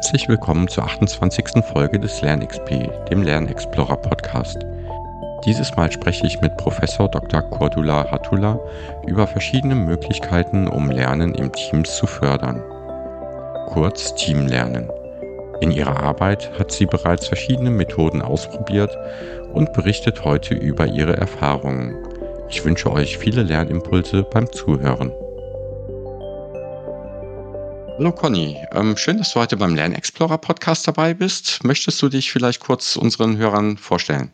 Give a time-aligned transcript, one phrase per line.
[0.00, 1.62] Herzlich willkommen zur 28.
[1.62, 4.56] Folge des LernXP, dem Lernexplorer Podcast.
[5.44, 7.42] Dieses Mal spreche ich mit Professor Dr.
[7.42, 8.58] Cordula Hatula
[9.06, 12.62] über verschiedene Möglichkeiten, um Lernen im Teams zu fördern.
[13.66, 14.88] Kurz Teamlernen.
[15.60, 18.96] In ihrer Arbeit hat sie bereits verschiedene Methoden ausprobiert
[19.52, 21.94] und berichtet heute über ihre Erfahrungen.
[22.48, 25.12] Ich wünsche euch viele Lernimpulse beim Zuhören.
[28.00, 31.62] Hallo Conny, ähm, schön, dass du heute beim Lernexplorer Podcast dabei bist.
[31.64, 34.32] Möchtest du dich vielleicht kurz unseren Hörern vorstellen?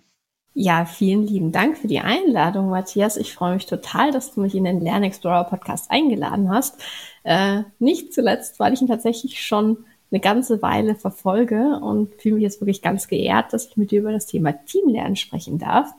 [0.54, 3.16] Ja, vielen lieben Dank für die Einladung, Matthias.
[3.16, 6.80] Ich freue mich total, dass du mich in den Lernexplorer Podcast eingeladen hast.
[7.24, 9.78] Äh, nicht zuletzt, weil ich ihn tatsächlich schon
[10.12, 13.98] eine ganze Weile verfolge und fühle mich jetzt wirklich ganz geehrt, dass ich mit dir
[13.98, 15.92] über das Thema Teamlernen sprechen darf.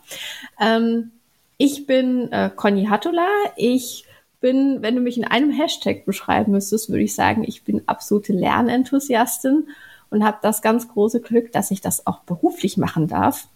[0.57, 1.11] Ähm,
[1.57, 3.27] ich bin äh, Conny Hattula.
[3.57, 4.06] Ich
[4.39, 8.33] bin, wenn du mich in einem Hashtag beschreiben müsstest, würde ich sagen, ich bin absolute
[8.33, 9.67] Lernenthusiastin
[10.09, 13.47] und habe das ganz große Glück, dass ich das auch beruflich machen darf.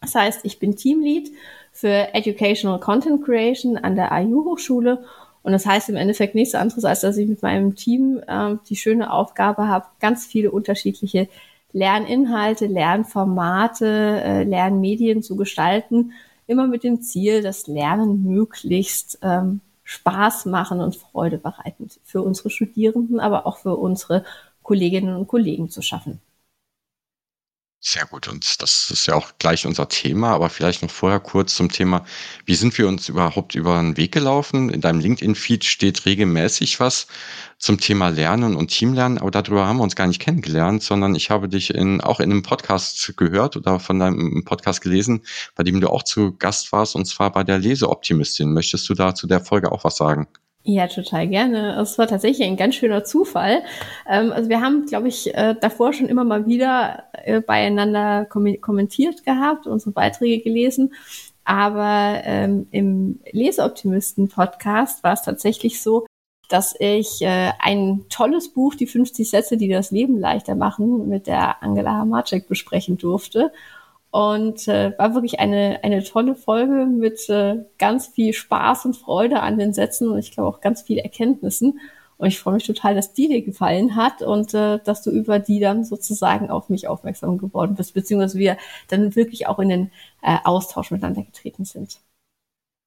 [0.00, 1.30] Das heißt, ich bin Teamlead
[1.72, 5.04] für Educational Content Creation an der IU Hochschule
[5.42, 8.76] und das heißt im Endeffekt nichts anderes, als dass ich mit meinem Team äh, die
[8.76, 11.28] schöne Aufgabe habe, ganz viele unterschiedliche
[11.72, 13.86] Lerninhalte, Lernformate,
[14.24, 16.12] äh, Lernmedien zu gestalten,
[16.46, 22.50] immer mit dem Ziel, das Lernen möglichst ähm, Spaß machen und Freude bereiten für unsere
[22.50, 24.24] Studierenden, aber auch für unsere
[24.62, 26.20] Kolleginnen und Kollegen zu schaffen.
[27.86, 28.28] Sehr gut.
[28.28, 32.06] Und das ist ja auch gleich unser Thema, aber vielleicht noch vorher kurz zum Thema,
[32.46, 34.70] wie sind wir uns überhaupt über den Weg gelaufen?
[34.70, 37.06] In deinem LinkedIn-Feed steht regelmäßig was
[37.58, 41.28] zum Thema Lernen und Teamlernen, aber darüber haben wir uns gar nicht kennengelernt, sondern ich
[41.28, 45.20] habe dich in, auch in einem Podcast gehört oder von deinem Podcast gelesen,
[45.54, 48.54] bei dem du auch zu Gast warst, und zwar bei der Leseoptimistin.
[48.54, 50.26] Möchtest du da zu der Folge auch was sagen?
[50.66, 51.78] Ja, total gerne.
[51.78, 53.62] Es war tatsächlich ein ganz schöner Zufall.
[54.08, 59.24] Ähm, also wir haben, glaube ich, äh, davor schon immer mal wieder äh, beieinander kommentiert
[59.24, 60.94] gehabt, unsere Beiträge gelesen.
[61.44, 66.06] Aber ähm, im Leseoptimisten-Podcast war es tatsächlich so,
[66.48, 71.26] dass ich äh, ein tolles Buch, die 50 Sätze, die das Leben leichter machen, mit
[71.26, 73.52] der Angela Hamacek besprechen durfte.
[74.14, 79.40] Und äh, war wirklich eine, eine tolle Folge mit äh, ganz viel Spaß und Freude
[79.40, 81.80] an den Sätzen und ich glaube auch ganz viel Erkenntnissen.
[82.16, 85.40] Und ich freue mich total, dass die dir gefallen hat und äh, dass du über
[85.40, 89.90] die dann sozusagen auf mich aufmerksam geworden bist, beziehungsweise wir dann wirklich auch in den
[90.22, 91.98] äh, Austausch miteinander getreten sind.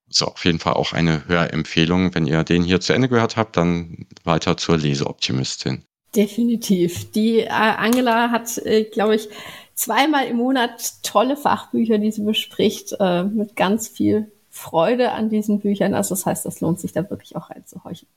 [0.08, 2.14] So, auf jeden Fall auch eine Hörempfehlung.
[2.14, 5.84] Wenn ihr den hier zu Ende gehört habt, dann weiter zur Leseoptimistin.
[6.16, 7.12] Definitiv.
[7.12, 9.28] Die äh, Angela hat, äh, glaube ich,
[9.78, 15.60] zweimal im Monat tolle Fachbücher, die sie bespricht, äh, mit ganz viel Freude an diesen
[15.60, 15.94] Büchern.
[15.94, 18.08] Also das heißt, das lohnt sich da wirklich auch reinzuhorchen.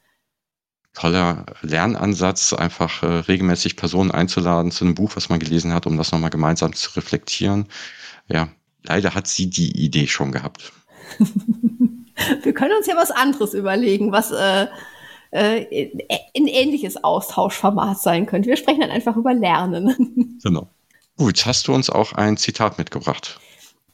[0.93, 5.97] Toller Lernansatz, einfach äh, regelmäßig Personen einzuladen zu einem Buch, was man gelesen hat, um
[5.97, 7.67] das nochmal gemeinsam zu reflektieren.
[8.27, 8.49] Ja,
[8.83, 10.73] leider hat sie die Idee schon gehabt.
[12.43, 14.67] Wir können uns ja was anderes überlegen, was äh,
[15.29, 15.91] äh,
[16.35, 18.49] ein ähnliches Austauschformat sein könnte.
[18.49, 20.39] Wir sprechen dann einfach über Lernen.
[20.43, 20.67] Genau.
[21.17, 23.39] Gut, hast du uns auch ein Zitat mitgebracht?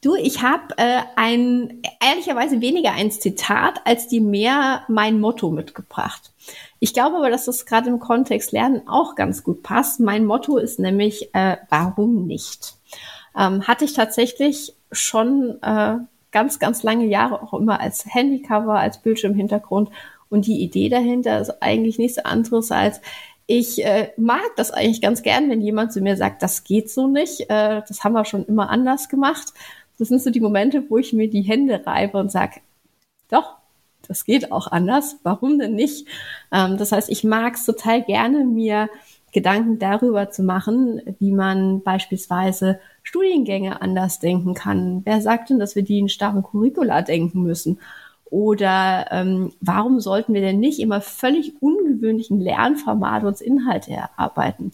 [0.00, 6.32] Du, ich habe äh, ein ehrlicherweise weniger ein Zitat als die mehr mein Motto mitgebracht.
[6.78, 9.98] Ich glaube aber, dass das gerade im Kontext Lernen auch ganz gut passt.
[9.98, 12.74] Mein Motto ist nämlich, äh, warum nicht?
[13.36, 15.96] Ähm, hatte ich tatsächlich schon äh,
[16.30, 19.90] ganz, ganz lange Jahre auch immer als Handycover, als Bildschirmhintergrund.
[20.30, 23.00] Und die Idee dahinter ist eigentlich nichts anderes als,
[23.50, 27.08] ich äh, mag das eigentlich ganz gern, wenn jemand zu mir sagt, das geht so
[27.08, 29.54] nicht, äh, das haben wir schon immer anders gemacht.
[29.98, 32.60] Das sind so die Momente, wo ich mir die Hände reibe und sage,
[33.30, 33.56] doch,
[34.06, 36.06] das geht auch anders, warum denn nicht?
[36.52, 38.90] Ähm, das heißt, ich mag es total gerne, mir
[39.32, 45.00] Gedanken darüber zu machen, wie man beispielsweise Studiengänge anders denken kann.
[45.06, 47.80] Wer sagt denn, dass wir die in starren Curricula denken müssen?
[48.30, 54.72] Oder ähm, warum sollten wir denn nicht immer völlig ungewöhnlichen Lernformate uns Inhalte erarbeiten?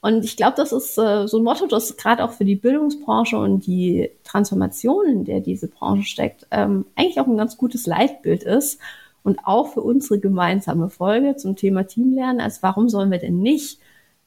[0.00, 3.36] Und ich glaube, das ist äh, so ein Motto, das gerade auch für die Bildungsbranche
[3.38, 8.42] und die Transformation, in der diese Branche steckt, ähm, eigentlich auch ein ganz gutes Leitbild
[8.44, 8.80] ist.
[9.24, 13.80] Und auch für unsere gemeinsame Folge zum Thema Teamlernen, als warum sollen wir denn nicht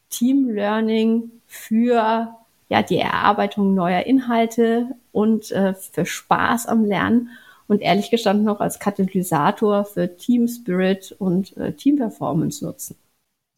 [0.10, 2.36] Team Learning für
[2.68, 7.30] ja, die Erarbeitung neuer Inhalte und äh, für Spaß am Lernen
[7.70, 12.98] und ehrlich gestanden auch als Katalysator für Team Spirit und äh, Team Performance nutzen.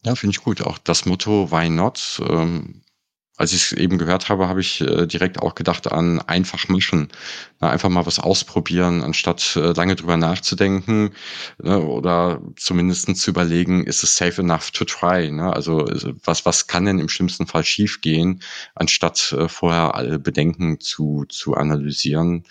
[0.04, 0.62] Ja, finde ich gut.
[0.62, 2.82] Auch das Motto Why Not ähm,
[3.42, 7.08] als ich es eben gehört habe, habe ich äh, direkt auch gedacht an einfach mischen.
[7.60, 11.10] Na, einfach mal was ausprobieren, anstatt äh, lange drüber nachzudenken
[11.60, 15.30] ne, oder zumindest zu überlegen, ist es safe enough to try?
[15.30, 15.52] Ne?
[15.52, 15.88] Also
[16.24, 18.42] was, was kann denn im schlimmsten Fall schiefgehen,
[18.74, 22.44] anstatt äh, vorher alle Bedenken zu, zu analysieren.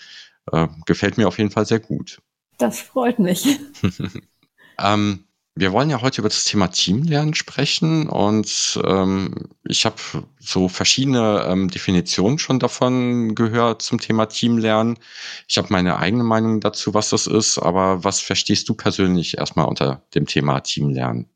[0.50, 2.20] Äh, gefällt mir auf jeden Fall sehr gut.
[2.58, 3.58] Das freut mich.
[4.78, 5.24] ähm,
[5.54, 9.34] wir wollen ja heute über das Thema Teamlernen sprechen und ähm,
[9.68, 9.96] ich habe
[10.38, 14.98] so verschiedene ähm, Definitionen schon davon gehört zum Thema Teamlernen.
[15.46, 19.66] Ich habe meine eigene Meinung dazu, was das ist, aber was verstehst du persönlich erstmal
[19.66, 21.28] unter dem Thema Teamlernen?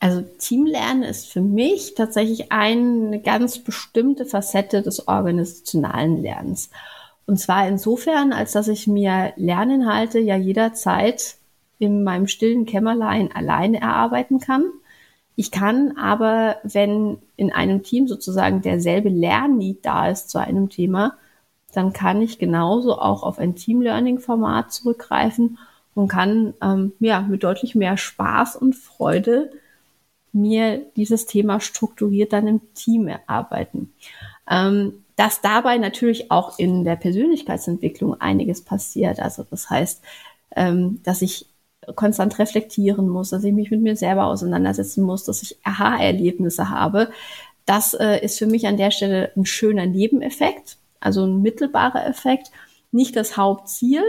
[0.00, 6.68] Also Teamlernen ist für mich tatsächlich eine ganz bestimmte Facette des organisationalen Lernens.
[7.26, 11.36] Und zwar insofern, als dass ich mir Lerninhalte ja jederzeit
[11.78, 14.64] in meinem stillen Kämmerlein alleine erarbeiten kann.
[15.36, 21.16] Ich kann aber, wenn in einem Team sozusagen derselbe Lernneed da ist zu einem Thema,
[21.72, 25.58] dann kann ich genauso auch auf ein Team-Learning-Format zurückgreifen
[25.94, 29.50] und kann ähm, ja mit deutlich mehr Spaß und Freude
[30.32, 33.92] mir dieses Thema strukturiert dann im Team erarbeiten.
[34.48, 39.20] Ähm, dass dabei natürlich auch in der Persönlichkeitsentwicklung einiges passiert.
[39.20, 40.02] Also das heißt,
[40.56, 41.46] ähm, dass ich
[41.94, 47.10] konstant reflektieren muss, dass ich mich mit mir selber auseinandersetzen muss, dass ich Aha-Erlebnisse habe.
[47.66, 52.50] Das äh, ist für mich an der Stelle ein schöner Nebeneffekt, also ein mittelbarer Effekt,
[52.92, 54.02] nicht das Hauptziel,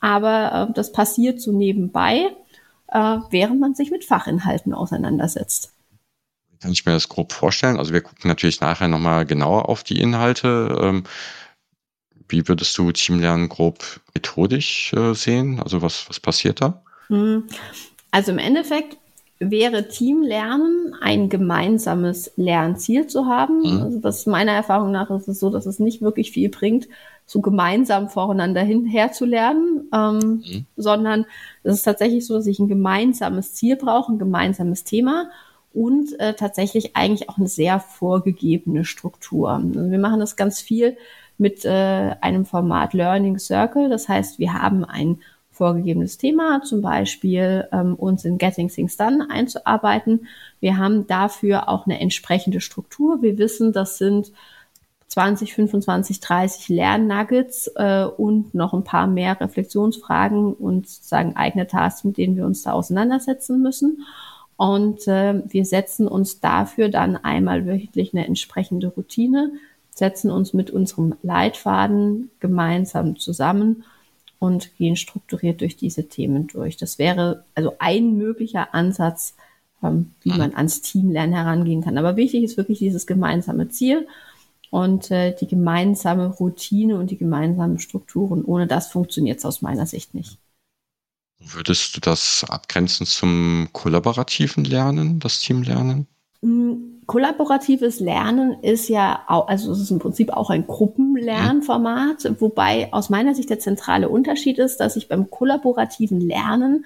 [0.00, 2.26] aber äh, das passiert so nebenbei,
[2.88, 5.71] äh, während man sich mit Fachinhalten auseinandersetzt.
[6.62, 7.76] Kann ich mir das grob vorstellen?
[7.76, 10.78] Also wir gucken natürlich nachher nochmal genauer auf die Inhalte.
[10.80, 11.02] Ähm,
[12.28, 15.60] wie würdest du Teamlernen grob methodisch äh, sehen?
[15.60, 16.82] Also was, was passiert da?
[17.08, 17.44] Hm.
[18.12, 18.96] Also im Endeffekt
[19.50, 23.60] wäre Teamlernen ein gemeinsames Lernziel zu haben.
[23.60, 23.82] Mhm.
[23.82, 26.88] Also das meiner Erfahrung nach ist es so, dass es nicht wirklich viel bringt,
[27.26, 30.66] so gemeinsam voreinander hinher zu lernen, ähm, mhm.
[30.76, 31.26] sondern
[31.64, 35.30] es ist tatsächlich so, dass ich ein gemeinsames Ziel brauche, ein gemeinsames Thema
[35.74, 39.50] und äh, tatsächlich eigentlich auch eine sehr vorgegebene Struktur.
[39.50, 40.96] Also wir machen das ganz viel
[41.38, 43.88] mit äh, einem Format Learning Circle.
[43.88, 45.18] Das heißt, wir haben ein
[45.50, 50.26] vorgegebenes Thema, zum Beispiel ähm, uns in Getting Things Done einzuarbeiten.
[50.60, 53.22] Wir haben dafür auch eine entsprechende Struktur.
[53.22, 54.32] Wir wissen, das sind
[55.08, 62.04] 20, 25, 30 Lernnuggets äh, und noch ein paar mehr Reflexionsfragen und sozusagen eigene Tasks,
[62.04, 64.06] mit denen wir uns da auseinandersetzen müssen.
[64.62, 69.54] Und äh, wir setzen uns dafür dann einmal wöchentlich eine entsprechende Routine,
[69.90, 73.82] setzen uns mit unserem Leitfaden gemeinsam zusammen
[74.38, 76.76] und gehen strukturiert durch diese Themen durch.
[76.76, 79.34] Das wäre also ein möglicher Ansatz,
[79.82, 80.38] ähm, wie mhm.
[80.38, 81.98] man ans Teamlernen herangehen kann.
[81.98, 84.06] Aber wichtig ist wirklich dieses gemeinsame Ziel
[84.70, 88.44] und äh, die gemeinsame Routine und die gemeinsamen Strukturen.
[88.44, 90.38] Ohne das funktioniert es aus meiner Sicht nicht.
[91.44, 96.06] Würdest du das abgrenzen zum kollaborativen Lernen, das Teamlernen?
[96.40, 96.74] Mm,
[97.06, 102.40] kollaboratives Lernen ist ja auch, also es ist im Prinzip auch ein Gruppenlernformat, mhm.
[102.40, 106.84] wobei aus meiner Sicht der zentrale Unterschied ist, dass ich beim kollaborativen Lernen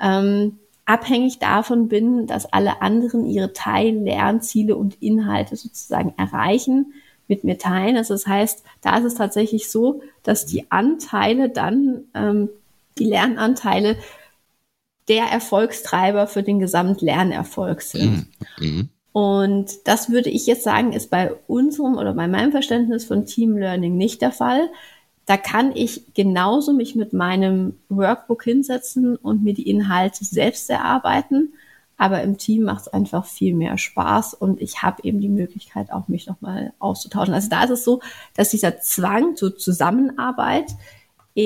[0.00, 6.92] ähm, abhängig davon bin, dass alle anderen ihre Teil-Lernziele und Inhalte sozusagen erreichen,
[7.28, 7.96] mit mir teilen.
[7.96, 12.50] Also das heißt, da ist es tatsächlich so, dass die Anteile dann, ähm,
[12.98, 13.96] die Lernanteile,
[15.08, 18.28] der Erfolgstreiber für den Gesamtlernerfolg sind.
[18.58, 18.66] Mhm.
[18.66, 18.88] mhm.
[19.12, 23.56] Und das würde ich jetzt sagen, ist bei unserem oder bei meinem Verständnis von Team
[23.56, 24.70] Learning nicht der Fall.
[25.26, 31.54] Da kann ich genauso mich mit meinem Workbook hinsetzen und mir die Inhalte selbst erarbeiten.
[31.96, 35.92] Aber im Team macht es einfach viel mehr Spaß und ich habe eben die Möglichkeit,
[35.92, 37.34] auch mich nochmal auszutauschen.
[37.34, 38.00] Also da ist es so,
[38.34, 40.76] dass dieser Zwang zur Zusammenarbeit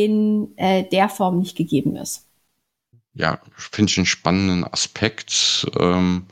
[0.02, 2.26] in äh, der Form nicht gegeben ist.
[3.14, 5.66] Ja, finde ich einen spannenden Aspekt.
[5.78, 6.26] Ähm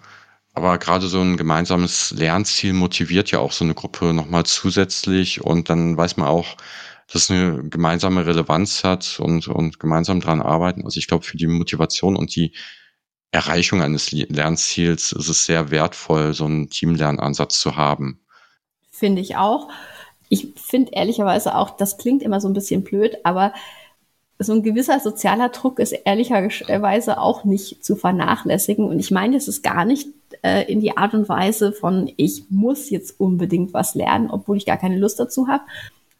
[0.54, 5.70] aber gerade so ein gemeinsames Lernziel motiviert ja auch so eine Gruppe nochmal zusätzlich und
[5.70, 6.56] dann weiß man auch,
[7.06, 10.84] dass es eine gemeinsame Relevanz hat und, und gemeinsam dran arbeiten.
[10.84, 12.54] Also ich glaube, für die Motivation und die
[13.30, 18.20] Erreichung eines Lernziels ist es sehr wertvoll, so einen Teamlernansatz zu haben.
[18.90, 19.70] Finde ich auch.
[20.32, 23.52] Ich finde ehrlicherweise auch, das klingt immer so ein bisschen blöd, aber
[24.38, 28.86] so ein gewisser sozialer Druck ist ehrlicherweise auch nicht zu vernachlässigen.
[28.86, 30.08] Und ich meine, es ist gar nicht
[30.42, 34.64] äh, in die Art und Weise von, ich muss jetzt unbedingt was lernen, obwohl ich
[34.64, 35.64] gar keine Lust dazu habe,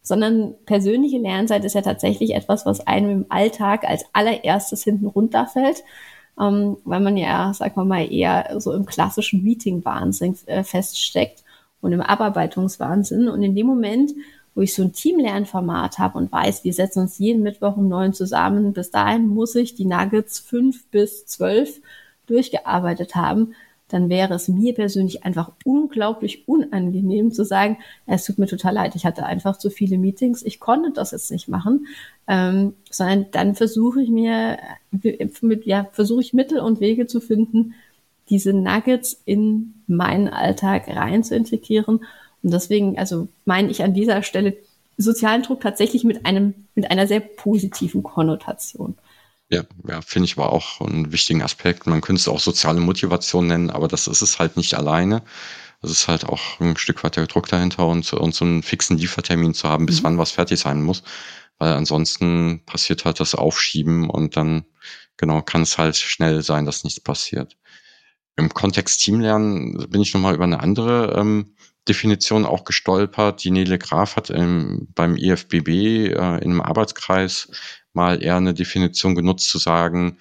[0.03, 5.85] sondern persönliche Lernzeit ist ja tatsächlich etwas, was einem im Alltag als allererstes hinten runterfällt,
[6.39, 11.43] ähm, weil man ja, sagen wir mal, eher so im klassischen Meeting-Wahnsinn äh, feststeckt.
[11.83, 13.29] Und im Abarbeitungswahnsinn.
[13.29, 14.13] Und in dem Moment,
[14.55, 18.15] wo ich so ein Teamlernformat habe und weiß, wir setzen uns jeden Mittwoch um neun
[18.15, 21.81] zusammen, bis dahin muss ich die Nuggets fünf bis zwölf
[22.27, 23.55] durchgearbeitet haben,
[23.89, 28.95] dann wäre es mir persönlich einfach unglaublich unangenehm zu sagen, es tut mir total leid,
[28.95, 31.87] ich hatte einfach zu viele Meetings, ich konnte das jetzt nicht machen,
[32.27, 34.59] ähm, sondern dann versuche ich mir,
[35.65, 37.75] ja, versuche ich Mittel und Wege zu finden,
[38.33, 41.99] diese Nuggets in meinen Alltag rein zu integrieren.
[42.43, 44.57] Und deswegen, also meine ich an dieser Stelle
[44.97, 48.97] sozialen Druck tatsächlich mit einem, mit einer sehr positiven Konnotation.
[49.51, 51.87] Ja, ja finde ich aber auch einen wichtigen Aspekt.
[51.87, 55.23] Man könnte es auch soziale Motivation nennen, aber das ist es halt nicht alleine.
[55.83, 58.97] Es ist halt auch ein Stück weit der Druck dahinter und, und so einen fixen
[58.97, 60.05] Liefertermin zu haben, bis mhm.
[60.05, 61.03] wann was fertig sein muss.
[61.59, 64.65] Weil ansonsten passiert halt das Aufschieben und dann,
[65.19, 67.59] genau, kann es halt schnell sein, dass nichts passiert.
[68.37, 71.55] Im Kontext Teamlernen bin ich nochmal über eine andere ähm,
[71.89, 73.45] Definition auch gestolpert.
[73.45, 77.49] Die Nele Graf hat im, beim IFBB äh, in einem Arbeitskreis
[77.93, 80.19] mal eher eine Definition genutzt zu sagen,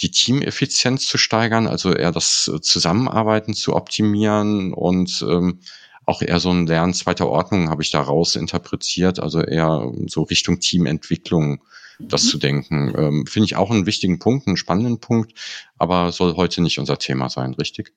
[0.00, 5.60] die Teameffizienz zu steigern, also eher das Zusammenarbeiten zu optimieren und ähm,
[6.06, 10.58] auch eher so ein Lernen zweiter Ordnung habe ich daraus interpretiert, also eher so Richtung
[10.58, 11.62] Teamentwicklung
[12.00, 12.28] das mhm.
[12.28, 12.94] zu denken.
[12.96, 15.32] Ähm, Finde ich auch einen wichtigen Punkt, einen spannenden Punkt,
[15.78, 17.92] aber soll heute nicht unser Thema sein, richtig?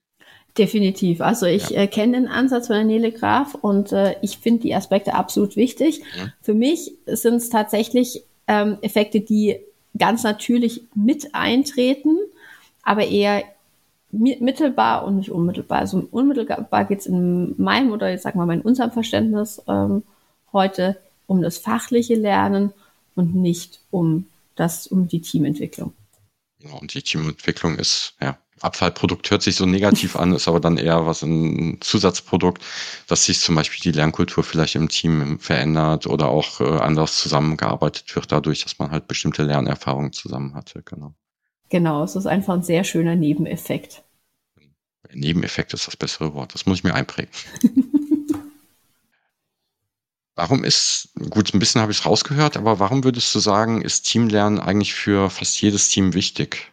[0.57, 1.21] Definitiv.
[1.21, 1.81] Also ich ja.
[1.81, 5.55] äh, kenne den Ansatz von der Nele Graf und äh, ich finde die Aspekte absolut
[5.55, 6.01] wichtig.
[6.17, 6.31] Ja.
[6.41, 9.57] Für mich sind es tatsächlich ähm, Effekte, die
[9.97, 12.17] ganz natürlich mit eintreten,
[12.83, 13.43] aber eher
[14.11, 15.79] mittelbar und nicht unmittelbar.
[15.79, 20.03] Also unmittelbar geht es in meinem oder jetzt sagen wir mal in unserem Verständnis ähm,
[20.51, 22.73] heute um das fachliche Lernen
[23.15, 25.93] und nicht um das, um die Teamentwicklung.
[26.59, 30.77] Ja, und die Teamentwicklung ist, ja, Abfallprodukt hört sich so negativ an, ist aber dann
[30.77, 32.63] eher was ein Zusatzprodukt,
[33.07, 38.15] dass sich zum Beispiel die Lernkultur vielleicht im Team verändert oder auch äh, anders zusammengearbeitet
[38.15, 40.81] wird, dadurch, dass man halt bestimmte Lernerfahrungen zusammen hatte.
[40.83, 41.13] Genau.
[41.69, 44.03] Genau, es ist einfach ein sehr schöner Nebeneffekt.
[45.11, 46.53] Nebeneffekt ist das bessere Wort.
[46.53, 47.31] Das muss ich mir einprägen.
[50.35, 54.03] warum ist, gut, ein bisschen habe ich es rausgehört, aber warum würdest du sagen, ist
[54.03, 56.71] Teamlernen eigentlich für fast jedes Team wichtig?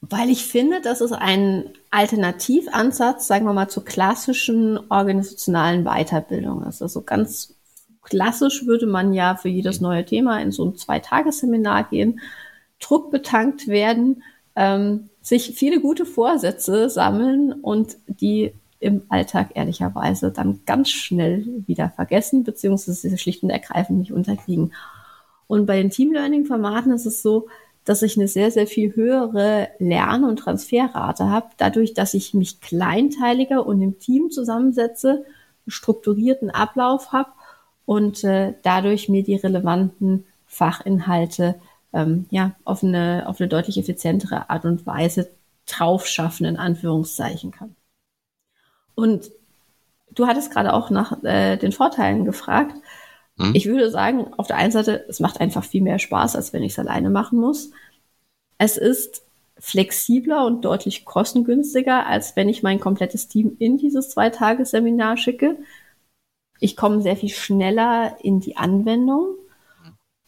[0.00, 6.82] Weil ich finde, das ist ein Alternativansatz, sagen wir mal, zur klassischen organisationalen Weiterbildung ist.
[6.82, 7.54] Also ganz
[8.02, 12.20] klassisch würde man ja für jedes neue Thema in so ein Zweitagesseminar gehen,
[12.80, 14.22] druckbetankt werden,
[14.54, 21.90] ähm, sich viele gute Vorsätze sammeln und die im Alltag ehrlicherweise dann ganz schnell wieder
[21.90, 24.72] vergessen, beziehungsweise schlicht und ergreifend nicht unterkriegen.
[25.46, 27.48] Und bei den Team Learning Formaten ist es so,
[27.84, 32.60] dass ich eine sehr, sehr viel höhere Lern- und Transferrate habe, dadurch, dass ich mich
[32.60, 37.30] kleinteiliger und im Team zusammensetze, einen strukturierten Ablauf habe
[37.86, 41.54] und äh, dadurch mir die relevanten Fachinhalte
[41.94, 45.30] ähm, ja, auf eine, auf eine deutlich effizientere Art und Weise
[45.66, 47.74] drauf schaffen, in Anführungszeichen kann.
[48.98, 49.30] Und
[50.10, 52.74] du hattest gerade auch nach äh, den Vorteilen gefragt.
[53.38, 53.52] Hm?
[53.54, 56.64] Ich würde sagen, auf der einen Seite, es macht einfach viel mehr Spaß, als wenn
[56.64, 57.70] ich es alleine machen muss.
[58.58, 59.22] Es ist
[59.56, 65.58] flexibler und deutlich kostengünstiger, als wenn ich mein komplettes Team in dieses Zwei-Tage-Seminar schicke.
[66.58, 69.36] Ich komme sehr viel schneller in die Anwendung.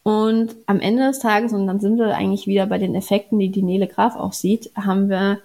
[0.04, 3.50] Und am Ende des Tages, und dann sind wir eigentlich wieder bei den Effekten, die
[3.50, 5.40] die Nele Graf auch sieht, haben wir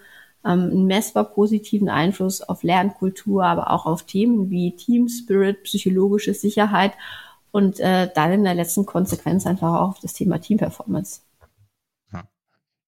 [0.46, 6.94] einen messbar positiven Einfluss auf Lernkultur, aber auch auf Themen wie Team Spirit, psychologische Sicherheit
[7.52, 11.22] und äh, dann in der letzten Konsequenz einfach auch auf das Thema Team Performance.
[12.14, 12.24] Ja.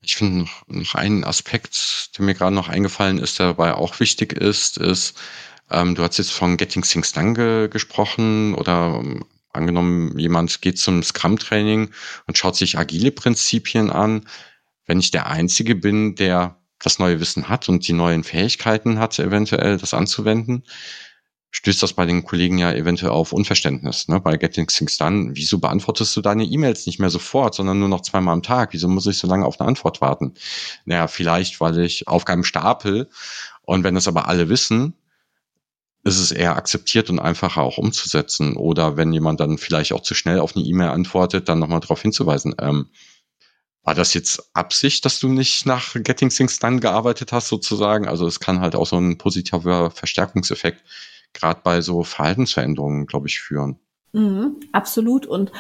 [0.01, 3.99] Ich finde noch, noch einen Aspekt, der mir gerade noch eingefallen ist, der dabei auch
[3.99, 5.17] wichtig ist, ist,
[5.69, 9.25] ähm, du hast jetzt von Getting Things Done ge gesprochen oder ähm,
[9.57, 11.89] Angenommen, jemand geht zum Scrum-Training
[12.27, 14.27] und schaut sich agile Prinzipien an.
[14.85, 19.17] Wenn ich der Einzige bin, der das neue Wissen hat und die neuen Fähigkeiten hat,
[19.19, 20.63] eventuell das anzuwenden,
[21.51, 24.07] stößt das bei den Kollegen ja eventuell auf Unverständnis.
[24.07, 24.19] Ne?
[24.19, 28.01] Bei Getting Things Done, wieso beantwortest du deine E-Mails nicht mehr sofort, sondern nur noch
[28.01, 28.73] zweimal am Tag?
[28.73, 30.33] Wieso muss ich so lange auf eine Antwort warten?
[30.85, 33.09] Naja, vielleicht, weil ich Aufgaben stapel
[33.63, 34.93] und wenn das aber alle wissen,
[36.03, 38.55] ist es eher akzeptiert und einfacher auch umzusetzen.
[38.55, 42.01] Oder wenn jemand dann vielleicht auch zu schnell auf eine E-Mail antwortet, dann nochmal darauf
[42.01, 42.55] hinzuweisen.
[42.59, 42.87] Ähm,
[43.87, 48.05] war das jetzt Absicht, dass du nicht nach Getting Things Done gearbeitet hast, sozusagen?
[48.05, 50.83] Also es kann halt auch so ein positiver Verstärkungseffekt
[51.31, 53.79] gerade bei so Verhaltensveränderungen, glaube ich, führen.
[54.11, 55.25] Mhm, absolut.
[55.25, 55.53] Und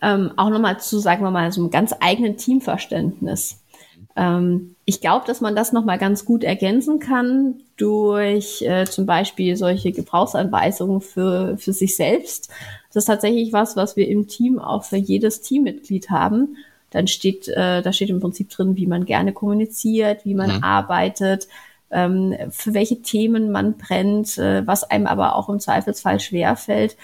[0.00, 3.64] ähm, auch nochmal zu, sagen wir mal, so einem ganz eigenen Teamverständnis.
[4.14, 9.56] Ähm, ich glaube, dass man das nochmal ganz gut ergänzen kann durch äh, zum Beispiel
[9.56, 12.48] solche Gebrauchsanweisungen für, für sich selbst.
[12.92, 16.56] Das ist tatsächlich was, was wir im Team auch für jedes Teammitglied haben.
[16.92, 20.62] Dann steht, äh, da steht im Prinzip drin, wie man gerne kommuniziert, wie man mhm.
[20.62, 21.48] arbeitet,
[21.90, 26.96] ähm, für welche Themen man brennt, äh, was einem aber auch im Zweifelsfall schwerfällt.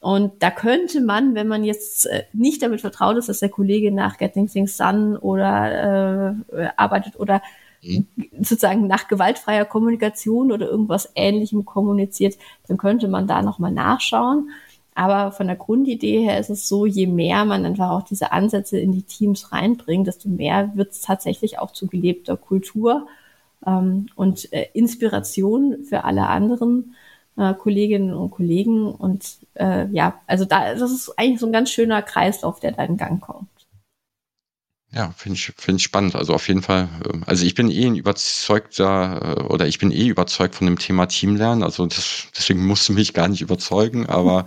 [0.00, 3.90] Und da könnte man, wenn man jetzt äh, nicht damit vertraut ist, dass der Kollege
[3.90, 7.42] nach Getting Things Done oder äh, arbeitet oder
[7.82, 8.06] mhm.
[8.40, 12.36] sozusagen nach gewaltfreier Kommunikation oder irgendwas Ähnlichem kommuniziert,
[12.68, 14.50] dann könnte man da nochmal nachschauen.
[14.98, 18.80] Aber von der Grundidee her ist es so, je mehr man einfach auch diese Ansätze
[18.80, 23.06] in die Teams reinbringt, desto mehr wird es tatsächlich auch zu gelebter Kultur
[23.64, 26.96] ähm, und äh, Inspiration für alle anderen
[27.36, 28.92] äh, Kolleginnen und Kollegen.
[28.92, 32.82] Und äh, ja, also da, das ist eigentlich so ein ganz schöner Kreislauf, der da
[32.82, 33.48] in Gang kommt.
[34.98, 36.16] Ja, finde ich, finde ich spannend.
[36.16, 39.92] Also auf jeden Fall, ähm, also ich bin eh ein überzeugter äh, oder ich bin
[39.92, 41.62] eh überzeugt von dem Thema Teamlernen.
[41.62, 44.46] Also das, deswegen du mich gar nicht überzeugen, aber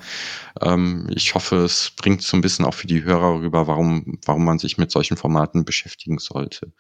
[0.61, 4.43] ähm, ich hoffe, es bringt so ein bisschen auch für die Hörer rüber, warum, warum
[4.43, 6.73] man sich mit solchen Formaten beschäftigen sollte.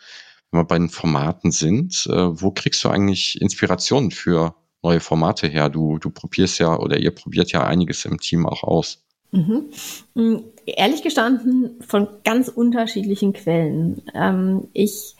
[0.51, 5.47] Wenn wir bei den Formaten sind, äh, wo kriegst du eigentlich Inspirationen für neue Formate
[5.47, 5.69] her?
[5.69, 9.05] Du, du probierst ja oder ihr probiert ja einiges im Team auch aus.
[9.31, 9.69] Mhm.
[10.13, 14.01] Mm, ehrlich gestanden von ganz unterschiedlichen Quellen.
[14.13, 15.15] Ähm, ich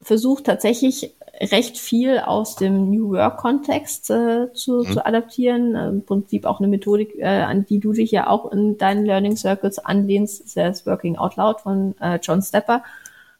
[0.00, 4.92] versuche tatsächlich recht viel aus dem New Work-Kontext äh, zu, mhm.
[4.92, 5.74] zu adaptieren.
[5.74, 9.04] Äh, Im Prinzip auch eine Methodik, äh, an die du dich ja auch in deinen
[9.04, 12.82] Learning Circles anlehnst, ist das Working Out Loud von äh, John Stepper.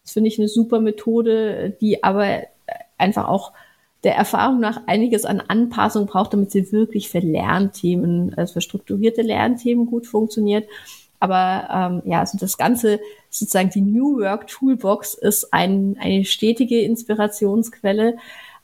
[0.02, 2.42] Das finde ich eine super Methode, die aber
[2.96, 3.52] einfach auch
[4.04, 9.22] der Erfahrung nach einiges an Anpassung braucht, damit sie wirklich für Lernthemen, also für strukturierte
[9.22, 10.68] Lernthemen gut funktioniert.
[11.20, 11.68] Aber
[12.04, 18.16] ähm, ja, also das Ganze, sozusagen die New Work Toolbox ist ein, eine stetige Inspirationsquelle.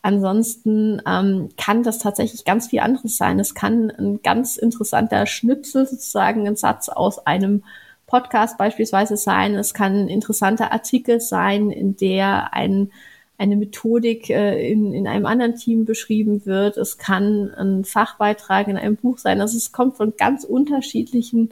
[0.03, 3.41] Ansonsten ähm, kann das tatsächlich ganz viel anderes sein.
[3.41, 7.65] Es kann ein ganz interessanter Schnipsel, sozusagen ein Satz aus einem
[8.07, 9.55] Podcast beispielsweise sein.
[9.55, 12.93] Es kann ein interessanter Artikel sein, in der ein
[13.37, 16.77] eine Methodik äh, in, in einem anderen Team beschrieben wird.
[16.77, 19.41] Es kann ein Fachbeitrag in einem Buch sein.
[19.41, 21.51] Also es kommt von ganz unterschiedlichen,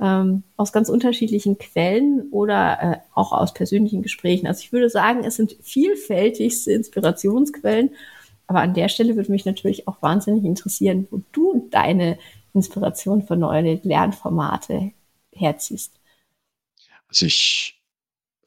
[0.00, 4.46] ähm, aus ganz unterschiedlichen Quellen oder äh, auch aus persönlichen Gesprächen.
[4.46, 7.90] Also ich würde sagen, es sind vielfältigste Inspirationsquellen.
[8.46, 12.18] Aber an der Stelle würde mich natürlich auch wahnsinnig interessieren, wo du deine
[12.52, 14.92] Inspiration für neue Lernformate
[15.32, 15.98] herziehst.
[17.08, 17.73] Also ich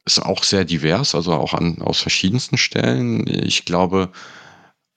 [0.08, 3.28] ist auch sehr divers, also auch an, aus verschiedensten Stellen.
[3.28, 4.12] Ich glaube,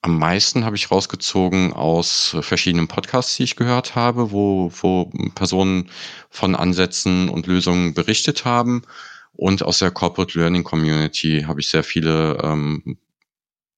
[0.02, 5.90] am meisten habe ich rausgezogen aus verschiedenen Podcasts, die ich gehört habe, wo, wo Personen
[6.30, 8.82] von Ansätzen und Lösungen berichtet haben.
[9.32, 12.98] Und aus der Corporate Learning Community habe ich sehr viele ähm,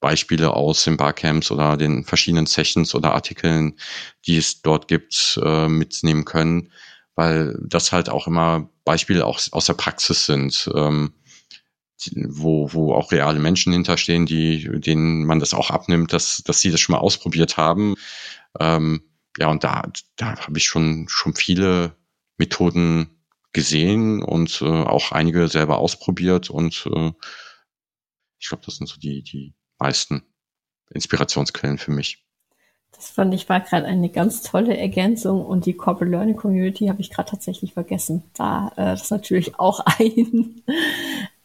[0.01, 3.79] Beispiele aus den Barcamps oder den verschiedenen Sessions oder Artikeln,
[4.27, 6.71] die es dort gibt, äh, mitnehmen können,
[7.15, 10.71] weil das halt auch immer Beispiele auch aus der Praxis sind.
[10.75, 11.15] Ähm,
[12.15, 16.71] wo, wo auch reale Menschen hinterstehen, die, denen man das auch abnimmt, dass, dass sie
[16.71, 17.95] das schon mal ausprobiert haben.
[18.59, 19.03] Ähm,
[19.39, 21.97] ja, und da, da habe ich schon, schon viele
[22.37, 27.13] Methoden gesehen und äh, auch einige selber ausprobiert und äh,
[28.39, 30.23] ich glaube, das sind so die, die meisten
[30.91, 32.27] Inspirationsquellen für mich.
[32.93, 37.01] Das fand ich war gerade eine ganz tolle Ergänzung und die Corporate Learning Community habe
[37.01, 38.25] ich gerade tatsächlich vergessen.
[38.35, 40.63] Da äh, das ist natürlich auch ein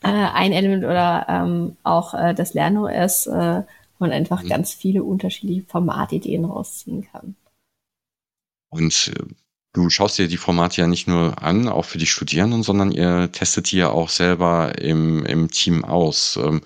[0.08, 4.50] äh, ein Element oder ähm, auch äh, das LernOS, äh, wo man einfach mhm.
[4.50, 7.36] ganz viele unterschiedliche Formatideen rausziehen kann.
[8.70, 9.24] Und äh,
[9.74, 13.32] du schaust dir die Formate ja nicht nur an, auch für die Studierenden, sondern ihr
[13.32, 16.38] testet die ja auch selber im, im Team aus.
[16.42, 16.62] Ähm,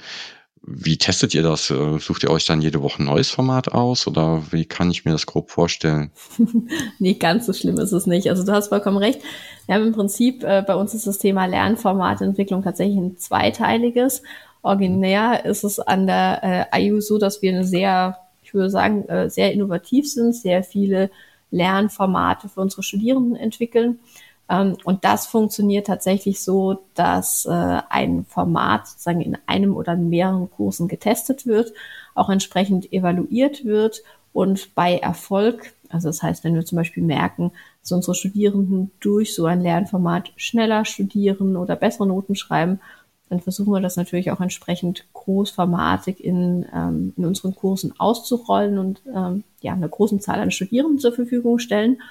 [0.64, 1.72] wie testet ihr das?
[1.72, 5.06] Äh, sucht ihr euch dann jede Woche ein neues Format aus oder wie kann ich
[5.06, 6.12] mir das grob vorstellen?
[7.00, 8.30] nee, ganz so schlimm ist es nicht.
[8.30, 9.22] Also du hast vollkommen recht.
[9.66, 14.22] Wir haben im Prinzip, äh, bei uns ist das Thema Lernformatentwicklung tatsächlich ein zweiteiliges.
[14.62, 19.08] Originär ist es an der äh, IU so, dass wir eine sehr, ich würde sagen,
[19.10, 21.10] äh, sehr innovativ sind, sehr viele
[21.50, 24.00] Lernformate für unsere Studierenden entwickeln.
[24.52, 30.52] Ähm, und das funktioniert tatsächlich so, dass äh, ein Format sozusagen in einem oder mehreren
[30.52, 31.74] Kursen getestet wird,
[32.14, 37.52] auch entsprechend evaluiert wird und bei Erfolg, also das heißt, wenn wir zum Beispiel merken,
[37.82, 42.82] dass unsere Studierenden durch so ein Lernformat schneller studieren oder bessere Noten schreiben,
[43.30, 49.02] dann versuchen wir das natürlich auch entsprechend großformatig in, ähm, in unseren Kursen auszurollen und
[49.16, 52.02] ähm, ja, einer großen Zahl an Studierenden zur Verfügung stellen.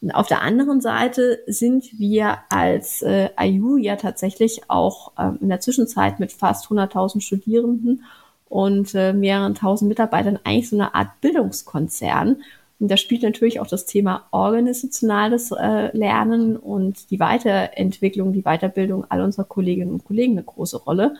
[0.00, 5.48] Und auf der anderen Seite sind wir als äh, IU ja tatsächlich auch äh, in
[5.48, 8.04] der Zwischenzeit mit fast 100.000 Studierenden
[8.48, 12.42] und äh, mehreren tausend Mitarbeitern eigentlich so eine Art Bildungskonzern.
[12.80, 19.04] Und da spielt natürlich auch das Thema organisationales äh, Lernen und die Weiterentwicklung, die Weiterbildung
[19.08, 21.16] all unserer Kolleginnen und Kollegen eine große Rolle.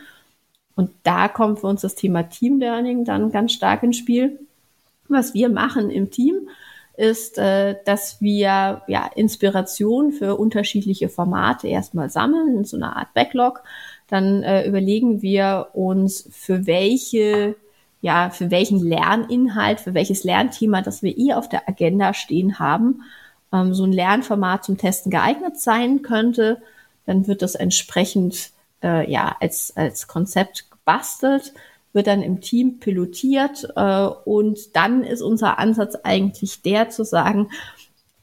[0.76, 4.38] Und da kommt für uns das Thema Team Learning dann ganz stark ins Spiel.
[5.08, 6.48] Was wir machen im Team,
[6.98, 13.14] ist, äh, dass wir ja Inspiration für unterschiedliche Formate erstmal sammeln, in so einer Art
[13.14, 13.62] Backlog.
[14.08, 17.54] Dann äh, überlegen wir uns, für welche,
[18.00, 23.02] ja, für welchen Lerninhalt, für welches Lernthema, das wir eh auf der Agenda stehen haben,
[23.52, 26.60] ähm, so ein Lernformat zum Testen geeignet sein könnte.
[27.06, 28.50] Dann wird das entsprechend
[28.82, 31.54] äh, ja als, als Konzept gebastelt
[31.92, 37.48] wird dann im Team pilotiert äh, und dann ist unser Ansatz eigentlich der zu sagen,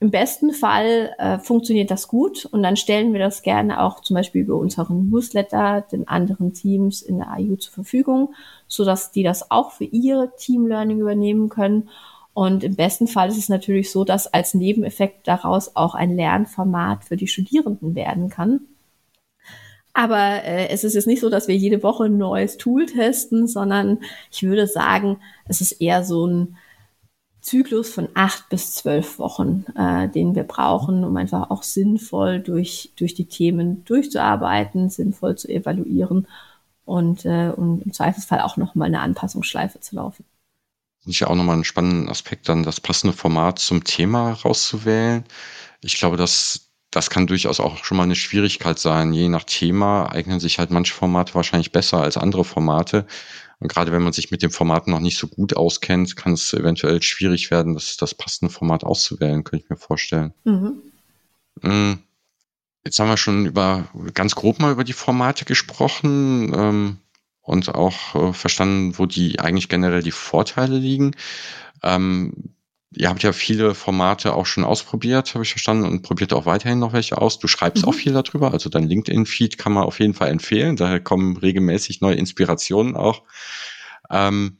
[0.01, 4.15] im besten Fall äh, funktioniert das gut und dann stellen wir das gerne auch zum
[4.15, 8.36] Beispiel über unseren Newsletter den anderen Teams in der IU zur Verfügung,
[8.67, 11.89] so dass die das auch für ihr Team Learning übernehmen können.
[12.34, 17.06] Und im besten Fall ist es natürlich so, dass als Nebeneffekt daraus auch ein Lernformat
[17.06, 18.62] für die Studierenden werden kann.
[19.97, 23.47] Aber äh, es ist jetzt nicht so, dass wir jede Woche ein neues Tool testen,
[23.47, 26.58] sondern ich würde sagen, es ist eher so ein
[27.39, 32.91] Zyklus von acht bis zwölf Wochen, äh, den wir brauchen, um einfach auch sinnvoll durch,
[32.97, 36.27] durch die Themen durchzuarbeiten, sinnvoll zu evaluieren
[36.84, 40.25] und, äh, und im Zweifelsfall auch nochmal eine Anpassungsschleife zu laufen.
[41.05, 45.23] Ich ja auch nochmal einen spannenden Aspekt, dann das passende Format zum Thema rauszuwählen.
[45.81, 46.64] Ich glaube, dass
[46.95, 49.12] das kann durchaus auch schon mal eine Schwierigkeit sein.
[49.12, 53.05] Je nach Thema eignen sich halt manche Formate wahrscheinlich besser als andere Formate.
[53.60, 56.53] Und gerade wenn man sich mit dem Format noch nicht so gut auskennt, kann es
[56.53, 60.34] eventuell schwierig werden, das, das passende Format auszuwählen, könnte ich mir vorstellen.
[60.45, 60.84] Mhm.
[61.62, 61.93] Mm.
[62.86, 66.97] Jetzt haben wir schon über ganz grob mal über die Formate gesprochen ähm,
[67.41, 71.15] und auch äh, verstanden, wo die eigentlich generell die Vorteile liegen.
[71.84, 72.55] Ähm,
[72.91, 76.80] ihr habt ja viele Formate auch schon ausprobiert, habe ich verstanden, und probiert auch weiterhin
[76.80, 77.39] noch welche aus.
[77.39, 77.89] Du schreibst mhm.
[77.89, 80.76] auch viel darüber, also dein LinkedIn-Feed kann man auf jeden Fall empfehlen.
[80.76, 83.24] Da kommen regelmäßig neue Inspirationen auch.
[84.10, 84.58] Ähm,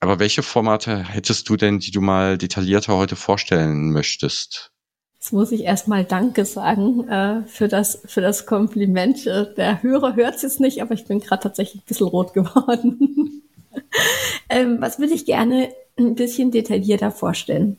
[0.00, 4.72] aber welche Formate hättest du denn, die du mal detaillierter heute vorstellen möchtest?
[5.18, 9.26] Jetzt muss ich erstmal Danke sagen äh, für, das, für das Kompliment.
[9.26, 12.32] Äh, der Hörer hört es jetzt nicht, aber ich bin gerade tatsächlich ein bisschen rot
[12.34, 13.42] geworden.
[14.48, 17.76] ähm, was würde ich gerne ein bisschen detaillierter vorstellen.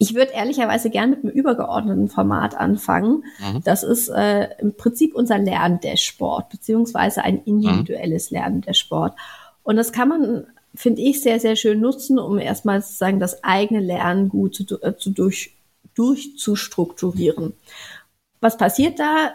[0.00, 3.24] Ich würde ehrlicherweise gerne mit einem übergeordneten Format anfangen.
[3.40, 3.62] Mhm.
[3.64, 8.36] Das ist äh, im Prinzip unser Lerndashboard, beziehungsweise ein individuelles mhm.
[8.36, 9.16] Lerndashboard.
[9.64, 13.80] Und das kann man, finde ich, sehr, sehr schön nutzen, um erstmal sozusagen das eigene
[13.80, 15.56] Lernen gut zu, äh, zu durch,
[15.94, 17.54] durchzustrukturieren.
[18.40, 19.32] Was passiert da?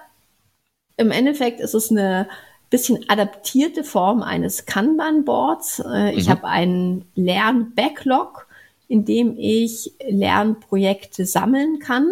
[0.95, 2.29] Im Endeffekt ist es eine
[2.73, 5.83] bisschen adaptierte Form eines Kanban-Boards.
[5.85, 6.31] Äh, ich mhm.
[6.31, 8.47] habe einen Lern-Backlog,
[8.87, 12.07] in dem ich Lernprojekte sammeln kann,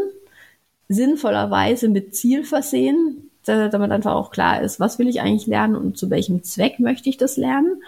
[0.88, 5.98] sinnvollerweise mit Ziel versehen, damit einfach auch klar ist, was will ich eigentlich lernen und
[5.98, 7.82] zu welchem Zweck möchte ich das lernen.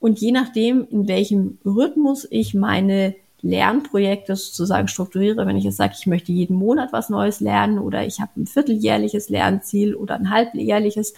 [0.00, 5.92] Und je nachdem, in welchem Rhythmus ich meine Lernprojekte sozusagen strukturiere, wenn ich jetzt sage,
[5.98, 10.30] ich möchte jeden Monat was Neues lernen oder ich habe ein vierteljährliches Lernziel oder ein
[10.30, 11.12] halbjährliches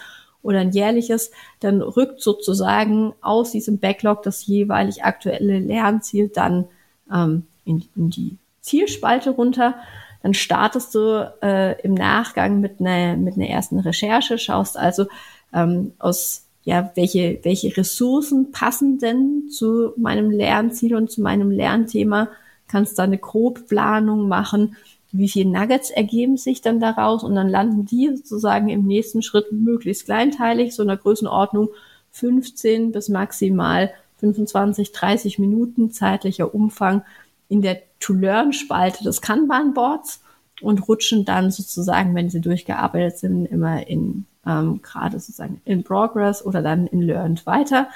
[0.47, 6.65] oder ein jährliches, dann rückt sozusagen aus diesem Backlog das jeweilig aktuelle Lernziel dann
[7.13, 9.75] ähm, in, in die Zielspalte runter.
[10.23, 15.07] Dann startest du äh, im Nachgang mit einer mit einer ersten Recherche, schaust also
[15.53, 22.29] ähm, aus ja, welche, welche Ressourcen passen denn zu meinem Lernziel und zu meinem Lernthema,
[22.69, 24.77] kannst da eine Grobplanung machen,
[25.11, 29.51] wie viele Nuggets ergeben sich dann daraus und dann landen die sozusagen im nächsten Schritt
[29.51, 31.69] möglichst kleinteilig, so in der Größenordnung
[32.11, 37.03] 15 bis maximal 25, 30 Minuten zeitlicher Umfang
[37.49, 40.21] in der To-Learn-Spalte des Kanban-Boards
[40.61, 46.43] und rutschen dann sozusagen, wenn sie durchgearbeitet sind, immer in ähm, gerade sozusagen in Progress
[46.43, 47.89] oder dann in Learned weiter.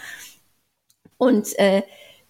[1.17, 1.83] Und äh,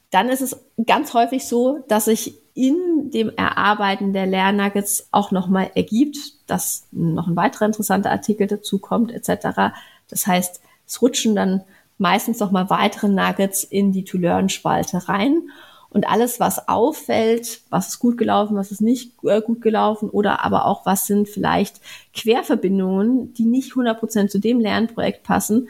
[0.09, 5.71] dann ist es ganz häufig so, dass ich in dem Erarbeiten der Lernnuggets auch nochmal
[5.75, 9.73] ergibt, dass noch ein weiterer interessanter Artikel dazu kommt, etc.
[10.09, 11.63] Das heißt, es rutschen dann
[11.97, 15.43] meistens nochmal weitere Nuggets in die To-Learn-Spalte rein.
[15.89, 20.43] Und alles, was auffällt, was ist gut gelaufen, was ist nicht äh, gut gelaufen oder
[20.43, 21.81] aber auch was sind vielleicht
[22.13, 25.67] Querverbindungen, die nicht 100% zu dem Lernprojekt passen,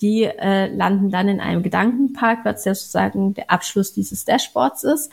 [0.00, 5.10] die äh, landen dann in einem Gedankenparkplatz, der sozusagen der Abschluss dieses Dashboards ist.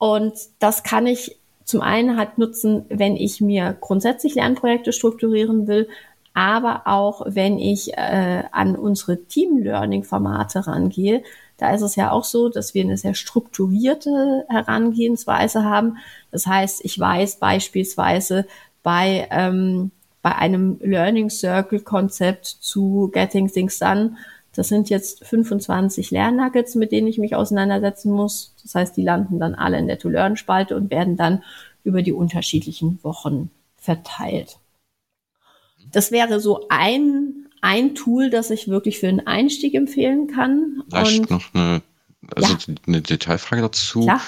[0.00, 1.36] Und das kann ich
[1.66, 5.88] zum einen hat Nutzen, wenn ich mir grundsätzlich Lernprojekte strukturieren will,
[6.32, 11.22] aber auch wenn ich äh, an unsere Team-Learning-Formate rangehe.
[11.58, 15.98] Da ist es ja auch so, dass wir eine sehr strukturierte Herangehensweise haben.
[16.32, 18.46] Das heißt, ich weiß beispielsweise
[18.82, 19.90] bei, ähm,
[20.22, 24.16] bei einem Learning Circle-Konzept zu Getting Things Done,
[24.54, 28.54] das sind jetzt 25 Lernnuggets, mit denen ich mich auseinandersetzen muss.
[28.62, 31.42] Das heißt, die landen dann alle in der To-Learn-Spalte und werden dann
[31.84, 34.58] über die unterschiedlichen Wochen verteilt.
[35.92, 40.82] Das wäre so ein, ein Tool, das ich wirklich für einen Einstieg empfehlen kann.
[40.88, 41.82] Vielleicht und, noch eine,
[42.34, 42.74] also ja.
[42.86, 44.02] eine Detailfrage dazu.
[44.02, 44.20] Klar.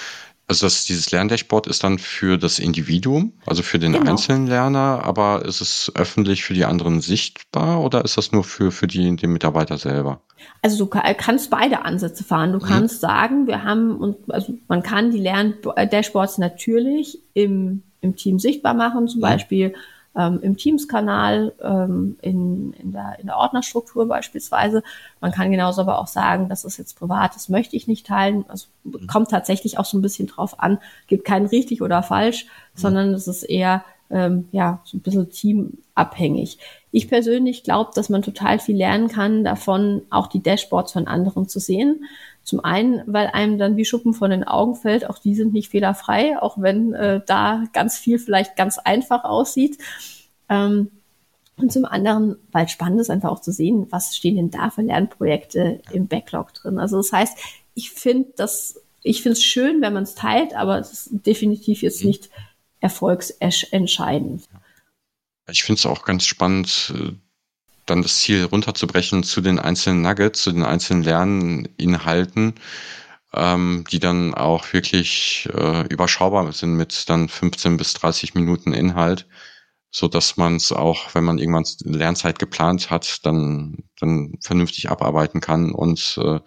[0.53, 4.11] Also das, dieses Lerndashboard ist dann für das Individuum, also für den genau.
[4.11, 8.71] einzelnen Lerner, aber ist es öffentlich für die anderen sichtbar oder ist das nur für,
[8.71, 10.21] für die, den Mitarbeiter selber?
[10.61, 12.53] Also du kannst beide Ansätze fahren.
[12.53, 12.65] Du mhm.
[12.65, 18.75] kannst sagen, wir haben, und also man kann die Lerndashboards natürlich im, im Team sichtbar
[18.75, 19.23] machen, zum mhm.
[19.23, 19.75] Beispiel
[20.17, 24.83] ähm, im Teams-Kanal, ähm, in, in, der, in der Ordnerstruktur beispielsweise.
[25.21, 28.45] Man kann genauso aber auch sagen, das ist jetzt privat, das möchte ich nicht teilen.
[28.49, 29.07] Also mhm.
[29.07, 32.81] kommt tatsächlich auch so ein bisschen drauf an, gibt kein richtig oder falsch, mhm.
[32.81, 36.59] sondern es ist eher ähm, ja so ein bisschen teamabhängig.
[36.91, 41.49] Ich persönlich glaube, dass man total viel lernen kann, davon auch die Dashboards von anderen
[41.49, 42.05] zu sehen.
[42.45, 45.71] Zum einen, weil einem dann wie Schuppen von den Augen fällt, auch die sind nicht
[45.71, 49.79] fehlerfrei, auch wenn äh, da ganz viel vielleicht ganz einfach aussieht.
[50.49, 50.91] Ähm,
[51.57, 54.83] und zum anderen, weil spannend ist einfach auch zu sehen, was stehen denn da für
[54.83, 56.79] Lernprojekte im Backlog drin.
[56.79, 57.39] Also das heißt,
[57.75, 61.83] ich finde das, ich finde es schön, wenn man es teilt, aber es ist definitiv
[61.83, 62.09] jetzt mhm.
[62.09, 62.31] nicht
[62.81, 64.49] erfolgsentscheidend.
[65.51, 67.13] Ich finde es auch ganz spannend, äh,
[67.87, 72.55] dann das Ziel runterzubrechen zu den einzelnen Nuggets, zu den einzelnen Lerninhalten,
[73.35, 79.27] ähm, die dann auch wirklich äh, überschaubar sind mit dann 15 bis 30 Minuten Inhalt,
[79.91, 85.41] so dass man es auch, wenn man irgendwann Lernzeit geplant hat, dann dann vernünftig abarbeiten
[85.41, 86.41] kann und äh,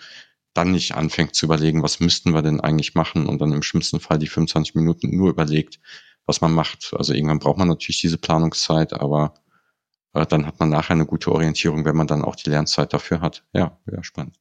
[0.54, 4.00] dann nicht anfängt zu überlegen, was müssten wir denn eigentlich machen und dann im schlimmsten
[4.00, 5.80] Fall die 25 Minuten nur überlegt,
[6.26, 6.93] was man macht.
[6.98, 9.34] Also irgendwann braucht man natürlich diese Planungszeit, aber
[10.23, 13.43] dann hat man nachher eine gute Orientierung, wenn man dann auch die Lernzeit dafür hat.
[13.54, 14.36] Ja, ja, spannend.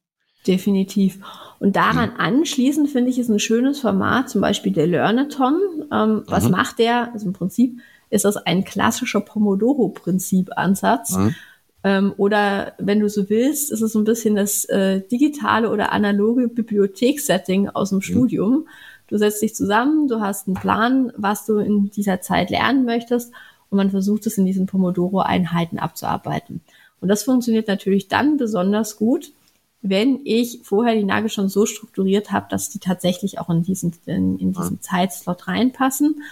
[0.47, 1.19] Definitiv.
[1.59, 2.19] Und daran mhm.
[2.19, 5.59] anschließend finde ich es ein schönes Format, zum Beispiel der Learnathon.
[5.91, 6.51] Ähm, was mhm.
[6.51, 7.11] macht der?
[7.13, 11.17] Also im Prinzip ist das ein klassischer Pomodoro-Prinzip-Ansatz.
[11.17, 11.35] Mhm.
[11.83, 15.91] Ähm, oder wenn du so willst, ist es so ein bisschen das äh, digitale oder
[15.91, 18.01] analoge Bibliothekssetting aus dem mhm.
[18.03, 18.67] Studium.
[19.07, 23.31] Du setzt dich zusammen, du hast einen Plan, was du in dieser Zeit lernen möchtest
[23.75, 26.61] und man versucht es in diesen Pomodoro-Einheiten abzuarbeiten.
[27.01, 29.33] Und das funktioniert natürlich dann besonders gut,
[29.81, 33.93] wenn ich vorher die Nagel schon so strukturiert habe, dass die tatsächlich auch in diesen,
[34.05, 36.23] in, in diesen Zeitslot reinpassen.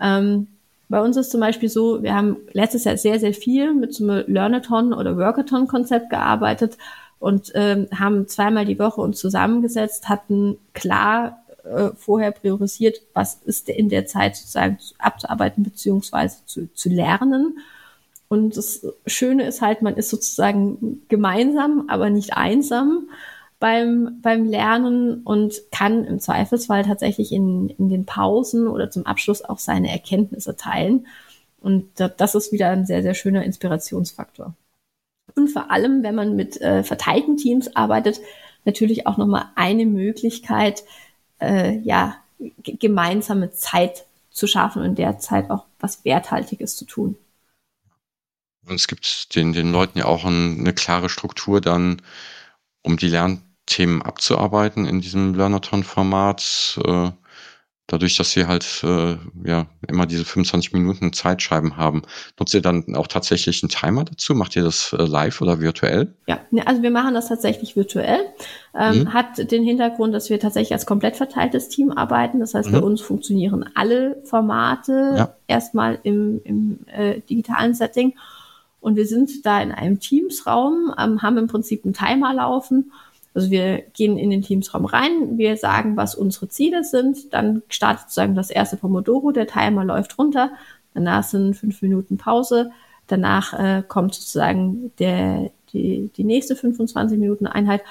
[0.00, 0.48] Ähm,
[0.88, 4.04] bei uns ist zum Beispiel so, wir haben letztes Jahr sehr, sehr viel mit so
[4.04, 6.76] einem Learnathon oder Workathon-Konzept gearbeitet
[7.20, 13.68] und ähm, haben zweimal die Woche uns zusammengesetzt, hatten klar äh, vorher priorisiert, was ist
[13.68, 17.58] in der Zeit sozusagen abzuarbeiten beziehungsweise zu, zu lernen.
[18.28, 23.08] Und das Schöne ist halt, man ist sozusagen gemeinsam, aber nicht einsam
[23.58, 29.42] beim, beim Lernen und kann im Zweifelsfall tatsächlich in, in den Pausen oder zum Abschluss
[29.42, 31.06] auch seine Erkenntnisse teilen.
[31.60, 34.54] Und das ist wieder ein sehr, sehr schöner Inspirationsfaktor.
[35.34, 38.20] Und vor allem, wenn man mit äh, verteilten Teams arbeitet,
[38.64, 40.84] natürlich auch nochmal eine Möglichkeit,
[41.40, 42.16] äh, ja,
[42.62, 47.16] gemeinsame Zeit zu schaffen und derzeit auch was Werthaltiges zu tun.
[48.66, 52.02] Und es gibt den, den Leuten ja auch ein, eine klare Struktur dann,
[52.82, 56.80] um die Lernthemen abzuarbeiten in diesem Learnathon-Format.
[56.84, 57.10] Äh,
[57.88, 62.02] dadurch, dass sie halt äh, ja immer diese 25 Minuten Zeitscheiben haben,
[62.38, 64.34] nutzt ihr dann auch tatsächlich einen Timer dazu?
[64.34, 66.14] Macht ihr das äh, live oder virtuell?
[66.26, 68.20] Ja, ne, also wir machen das tatsächlich virtuell.
[68.78, 69.14] Ähm, mhm.
[69.14, 72.40] Hat den Hintergrund, dass wir tatsächlich als komplett verteiltes Team arbeiten.
[72.40, 72.74] Das heißt, mhm.
[72.74, 75.34] bei uns funktionieren alle Formate ja.
[75.46, 78.14] erstmal im, im äh, digitalen Setting.
[78.80, 82.92] Und wir sind da in einem Teamsraum, ähm, haben im Prinzip einen Timer laufen
[83.38, 88.08] also wir gehen in den Teamsraum rein, wir sagen, was unsere Ziele sind, dann startet
[88.08, 90.50] sozusagen das erste Pomodoro, der Timer läuft runter,
[90.92, 92.72] danach sind fünf Minuten Pause,
[93.06, 97.82] danach äh, kommt sozusagen der, die, die nächste 25 Minuten Einheit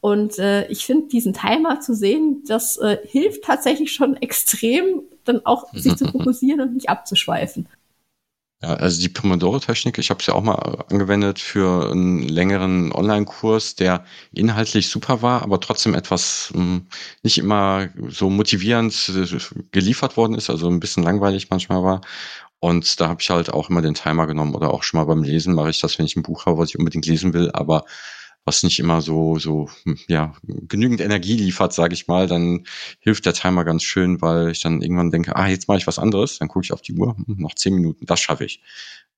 [0.00, 5.44] und äh, ich finde, diesen Timer zu sehen, das äh, hilft tatsächlich schon extrem, dann
[5.46, 7.68] auch sich zu fokussieren und nicht abzuschweifen.
[8.66, 10.56] Ja, also die Pomodoro-Technik, ich habe es ja auch mal
[10.90, 16.86] angewendet für einen längeren Online-Kurs, der inhaltlich super war, aber trotzdem etwas mh, hm,
[17.22, 19.12] nicht immer so motivierend
[19.70, 22.00] geliefert worden ist, also ein bisschen langweilig manchmal war.
[22.58, 25.22] Und da habe ich halt auch immer den Timer genommen oder auch schon mal beim
[25.22, 27.84] Lesen mache ich das, wenn ich ein Buch habe, was ich unbedingt lesen will, aber
[28.46, 32.64] was nicht immer so, so, hm, ja, genügend Energie liefert, sage ich mal, dann
[33.00, 35.98] hilft der Timer ganz schön, weil ich dann irgendwann denke, ah, jetzt mache ich was
[35.98, 38.62] anderes, dann gucke ich auf die Uhr, hm, noch zehn Minuten, das schaffe ich.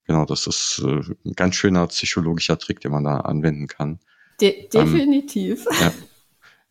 [0.07, 4.01] Genau, das ist äh, ein ganz schöner psychologischer Trick, den man da anwenden kann.
[4.41, 5.67] De definitiv.
[5.71, 5.93] Ähm, ja.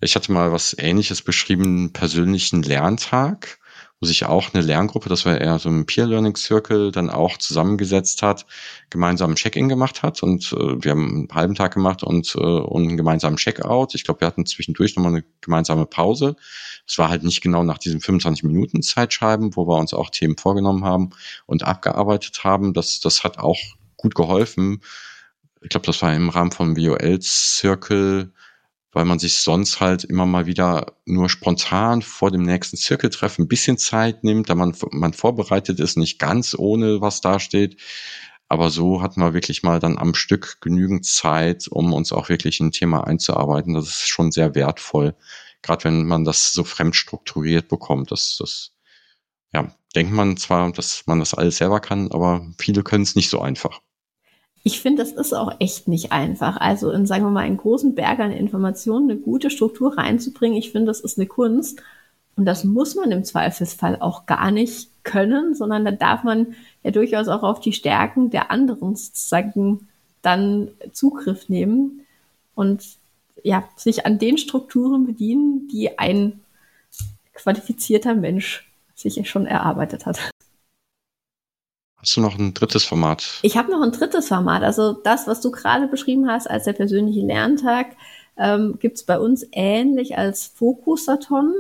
[0.02, 3.60] Ich hatte mal was ähnliches beschrieben, persönlichen Lerntag
[4.00, 7.38] wo sich auch eine Lerngruppe, das war eher so ein Peer Learning Circle, dann auch
[7.38, 8.46] zusammengesetzt hat,
[8.92, 12.40] gemeinsam ein Check-in gemacht hat und äh, wir haben einen halben Tag gemacht und, äh,
[12.40, 13.96] und einen gemeinsamen Check-out.
[13.96, 16.36] Ich glaube, wir hatten zwischendurch nochmal eine gemeinsame Pause.
[16.88, 20.38] Es war halt nicht genau nach diesen 25 Minuten Zeitschreiben, wo wir uns auch Themen
[20.38, 21.10] vorgenommen haben
[21.48, 22.74] und abgearbeitet haben.
[22.74, 23.58] Das, das hat auch
[23.98, 24.82] gut geholfen.
[25.62, 28.32] Ich glaube, das war im Rahmen vom VOL Circle
[28.98, 33.48] weil man sich sonst halt immer mal wieder nur spontan vor dem nächsten Zirkeltreffen ein
[33.48, 37.80] bisschen Zeit nimmt, da man, man vorbereitet ist, nicht ganz ohne was dasteht.
[38.48, 42.60] Aber so hat man wirklich mal dann am Stück genügend Zeit, um uns auch wirklich
[42.60, 43.76] ein Thema einzuarbeiten.
[43.76, 45.16] Das ist schon sehr wertvoll.
[45.62, 48.10] Gerade wenn man das so fremd strukturiert bekommt.
[48.10, 48.72] Das, das,
[49.54, 53.30] ja, denkt man zwar, dass man das alles selber kann, aber viele können es nicht
[53.30, 53.80] so einfach.
[54.68, 56.58] Ich finde, das ist auch echt nicht einfach.
[56.58, 60.74] Also in, sagen wir mal, einen großen Berg an Informationen eine gute Struktur reinzubringen, ich
[60.74, 61.82] finde, das ist eine Kunst.
[62.36, 66.48] Und das muss man im Zweifelsfall auch gar nicht können, sondern da darf man
[66.84, 69.88] ja durchaus auch auf die Stärken der anderen sozusagen
[70.22, 72.02] dann Zugriff nehmen
[72.54, 72.84] und
[73.44, 76.42] ja, sich an den Strukturen bedienen, die ein
[77.34, 80.20] qualifizierter Mensch sich schon erarbeitet hat.
[82.00, 83.40] Hast du noch ein drittes Format?
[83.42, 84.64] Ich habe noch ein drittes Format.
[84.64, 87.88] Also das, was du gerade beschrieben hast als der persönliche Lerntag,
[88.38, 91.54] ähm, gibt es bei uns ähnlich als Fokusathon.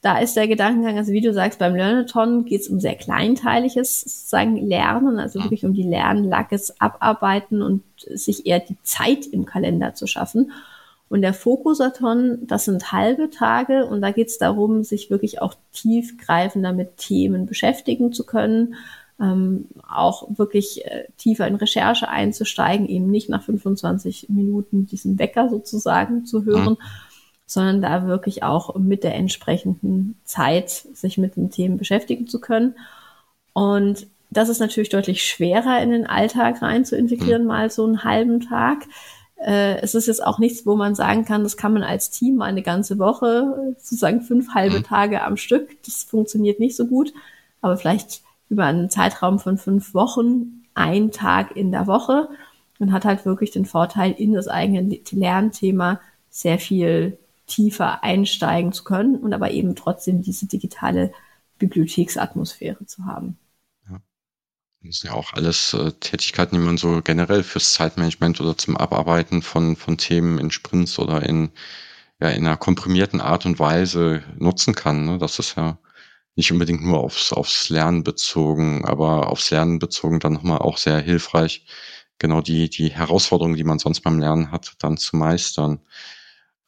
[0.00, 4.02] Da ist der Gedankengang, also wie du sagst, beim Learnathon geht es um sehr kleinteiliges
[4.02, 9.94] sozusagen Lernen, also wirklich um die Lernlackes abarbeiten und sich eher die Zeit im Kalender
[9.94, 10.52] zu schaffen.
[11.08, 15.54] Und der Fokusathon, das sind halbe Tage und da geht es darum, sich wirklich auch
[15.72, 18.74] tiefgreifender mit Themen beschäftigen zu können
[19.20, 25.48] ähm, auch wirklich äh, tiefer in Recherche einzusteigen, eben nicht nach 25 Minuten diesen Wecker
[25.48, 26.78] sozusagen zu hören, mhm.
[27.46, 32.74] sondern da wirklich auch mit der entsprechenden Zeit sich mit den Themen beschäftigen zu können.
[33.54, 37.48] Und das ist natürlich deutlich schwerer in den Alltag rein zu integrieren, mhm.
[37.48, 38.84] mal so einen halben Tag.
[39.36, 42.36] Äh, es ist jetzt auch nichts, wo man sagen kann, das kann man als Team
[42.36, 44.84] mal eine ganze Woche, sozusagen fünf halbe mhm.
[44.84, 45.82] Tage am Stück.
[45.84, 47.14] Das funktioniert nicht so gut.
[47.62, 52.28] Aber vielleicht über einen Zeitraum von fünf Wochen, ein Tag in der Woche
[52.78, 58.84] und hat halt wirklich den Vorteil, in das eigene Lernthema sehr viel tiefer einsteigen zu
[58.84, 61.12] können und aber eben trotzdem diese digitale
[61.58, 63.38] Bibliotheksatmosphäre zu haben.
[63.88, 64.00] Ja.
[64.82, 68.76] Das sind ja auch alles äh, Tätigkeiten, die man so generell fürs Zeitmanagement oder zum
[68.76, 71.50] Abarbeiten von, von Themen in Sprints oder in,
[72.20, 75.06] ja, in einer komprimierten Art und Weise nutzen kann.
[75.06, 75.18] Ne?
[75.18, 75.78] Das ist ja
[76.36, 81.00] nicht unbedingt nur aufs, aufs Lernen bezogen, aber aufs Lernen bezogen dann nochmal auch sehr
[81.00, 81.64] hilfreich,
[82.18, 85.80] genau die, die Herausforderungen, die man sonst beim Lernen hat, dann zu meistern.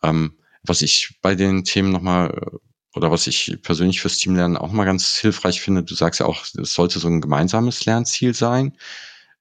[0.02, 2.56] Ähm, was ich bei den Themen nochmal, äh,
[2.96, 6.44] oder was ich persönlich fürs Teamlernen auch mal ganz hilfreich finde, du sagst ja auch,
[6.60, 8.76] es sollte so ein gemeinsames Lernziel sein.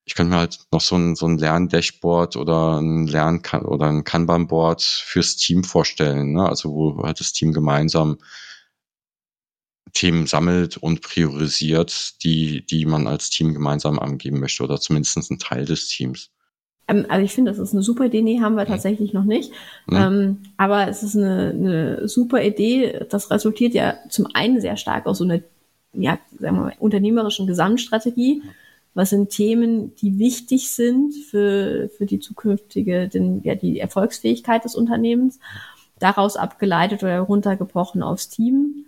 [0.05, 4.03] Ich könnte mir halt noch so ein, so ein Lerndashboard oder ein Lern- oder ein
[4.03, 6.47] Kanban-Board fürs Team vorstellen, ne?
[6.47, 8.17] also wo halt das Team gemeinsam
[9.93, 15.39] Themen sammelt und priorisiert, die, die man als Team gemeinsam angeben möchte oder zumindest ein
[15.39, 16.31] Teil des Teams.
[16.87, 18.69] Ähm, also ich finde, das ist eine super Idee, nee, haben wir mhm.
[18.69, 19.51] tatsächlich noch nicht.
[19.87, 19.95] Mhm.
[19.95, 23.05] Ähm, aber es ist eine, eine super Idee.
[23.09, 25.41] Das resultiert ja zum einen sehr stark aus so einer,
[25.93, 28.43] ja, sagen wir mal, unternehmerischen Gesamtstrategie.
[28.93, 34.75] Was sind Themen, die wichtig sind für, für die zukünftige, den, ja, die Erfolgsfähigkeit des
[34.75, 35.39] Unternehmens?
[35.99, 38.86] Daraus abgeleitet oder runtergebrochen aufs Team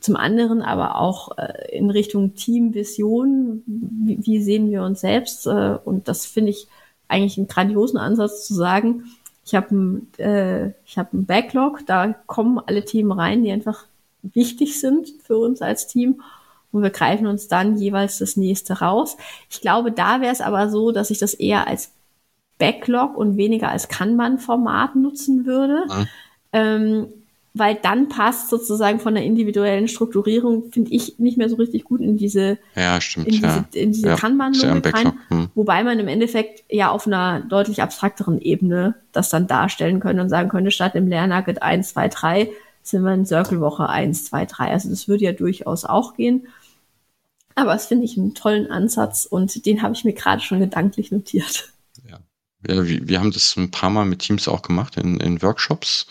[0.00, 5.46] zum anderen aber auch äh, in Richtung Teamvision, wie, wie sehen wir uns selbst?
[5.46, 6.68] Äh, und das finde ich
[7.08, 9.04] eigentlich einen grandiosen Ansatz zu sagen,
[9.44, 13.86] ich habe ein, äh, ich hab einen Backlog, da kommen alle Themen rein, die einfach
[14.22, 16.22] wichtig sind für uns als Team.
[16.72, 19.16] Und wir greifen uns dann jeweils das nächste raus.
[19.48, 21.90] Ich glaube, da wäre es aber so, dass ich das eher als
[22.58, 25.84] Backlog und weniger als Kanban-Format nutzen würde.
[25.88, 26.08] Mhm.
[26.52, 27.06] Ähm,
[27.52, 32.00] weil dann passt sozusagen von der individuellen Strukturierung, finde ich, nicht mehr so richtig gut
[32.00, 33.64] in diese, ja, stimmt, in diese, ja.
[33.72, 35.12] in diese ja, Kanban-Logik rein.
[35.28, 35.50] Hm.
[35.54, 40.28] Wobei man im Endeffekt ja auf einer deutlich abstrakteren Ebene das dann darstellen könnte und
[40.28, 42.50] sagen könnte, statt im Lernugget 1, 2, 3
[42.82, 44.70] sind wir in Circle-Woche 1, 2, 3.
[44.70, 46.46] Also das würde ja durchaus auch gehen.
[47.56, 51.10] Aber das finde ich einen tollen Ansatz und den habe ich mir gerade schon gedanklich
[51.10, 51.72] notiert.
[52.08, 52.20] Ja.
[52.66, 56.06] ja wir, wir, haben das ein paar Mal mit Teams auch gemacht in, in Workshops.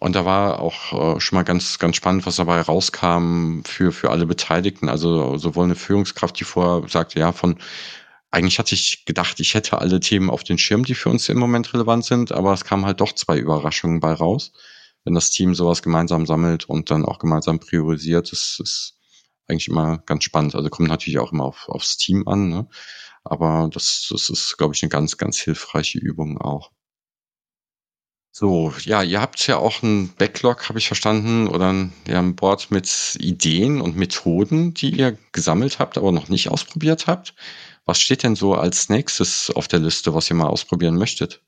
[0.00, 4.10] Und da war auch äh, schon mal ganz, ganz spannend, was dabei rauskam für, für
[4.10, 4.88] alle Beteiligten.
[4.88, 7.58] Also sowohl eine Führungskraft, die vorher sagte, ja, von
[8.30, 11.38] eigentlich hatte ich gedacht, ich hätte alle Themen auf den Schirm, die für uns im
[11.38, 14.52] Moment relevant sind, aber es kamen halt doch zwei Überraschungen bei raus.
[15.04, 18.98] Wenn das Team sowas gemeinsam sammelt und dann auch gemeinsam priorisiert, das ist
[19.48, 20.54] eigentlich immer ganz spannend.
[20.54, 22.68] Also kommt natürlich auch immer auf, aufs Team an, ne?
[23.24, 26.70] aber das, das ist, glaube ich, eine ganz, ganz hilfreiche Übung auch.
[28.32, 32.36] So, ja, ihr habt ja auch ein Backlog, habe ich verstanden, oder ein, ja, ein
[32.36, 37.34] Board mit Ideen und Methoden, die ihr gesammelt habt, aber noch nicht ausprobiert habt.
[37.86, 41.40] Was steht denn so als nächstes auf der Liste, was ihr mal ausprobieren möchtet?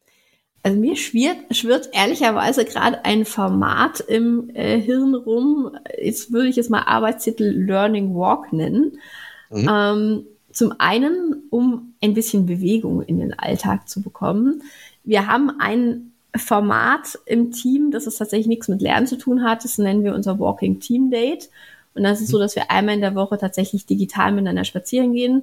[0.65, 5.77] Also mir schwirrt, schwirrt ehrlicherweise gerade ein Format im äh, Hirn rum.
[6.01, 8.99] Jetzt würde ich es mal Arbeitstitel Learning Walk nennen.
[9.51, 9.69] Mhm.
[9.71, 14.63] Ähm, zum einen, um ein bisschen Bewegung in den Alltag zu bekommen.
[15.05, 19.65] Wir haben ein Format im Team, das es tatsächlich nichts mit Lernen zu tun hat.
[19.65, 21.51] Das nennen wir unser Walking Team Date.
[21.95, 25.43] Und das ist so, dass wir einmal in der Woche tatsächlich digital miteinander spazieren gehen.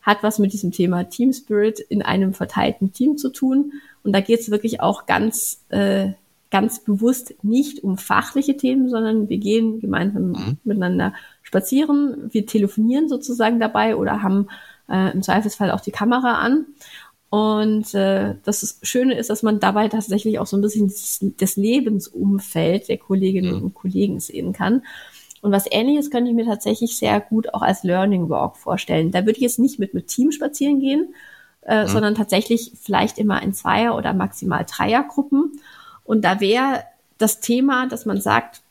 [0.00, 3.72] Hat was mit diesem Thema Team Spirit in einem verteilten Team zu tun.
[4.02, 6.12] Und da geht es wirklich auch ganz, äh,
[6.50, 10.58] ganz bewusst nicht um fachliche Themen, sondern wir gehen gemeinsam mhm.
[10.64, 11.12] miteinander
[11.42, 12.30] spazieren.
[12.32, 14.48] Wir telefonieren sozusagen dabei oder haben
[14.88, 16.64] äh, im Zweifelsfall auch die Kamera an.
[17.30, 21.56] Und äh, das Schöne ist, dass man dabei tatsächlich auch so ein bisschen das, das
[21.56, 23.62] Lebensumfeld der Kolleginnen mhm.
[23.66, 24.82] und Kollegen sehen kann.
[25.40, 29.12] Und was ähnliches könnte ich mir tatsächlich sehr gut auch als Learning Walk vorstellen.
[29.12, 31.14] Da würde ich jetzt nicht mit mit Team spazieren gehen,
[31.62, 31.88] äh, mhm.
[31.88, 35.52] sondern tatsächlich vielleicht immer in Zweier- oder maximal Dreiergruppen.
[36.02, 36.82] Und da wäre
[37.18, 38.62] das Thema, dass man sagt,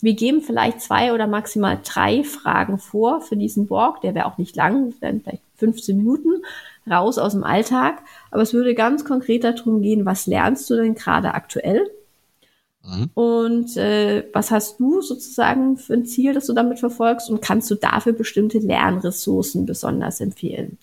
[0.00, 4.00] wir geben vielleicht zwei oder maximal drei Fragen vor für diesen Walk.
[4.00, 6.42] Der wäre auch nicht lang, wären vielleicht 15 Minuten
[6.90, 8.02] raus aus dem Alltag.
[8.30, 11.90] Aber es würde ganz konkret darum gehen, was lernst du denn gerade aktuell?
[12.84, 13.10] Mhm.
[13.14, 17.30] Und äh, was hast du sozusagen für ein Ziel, das du damit verfolgst?
[17.30, 20.78] Und kannst du dafür bestimmte Lernressourcen besonders empfehlen?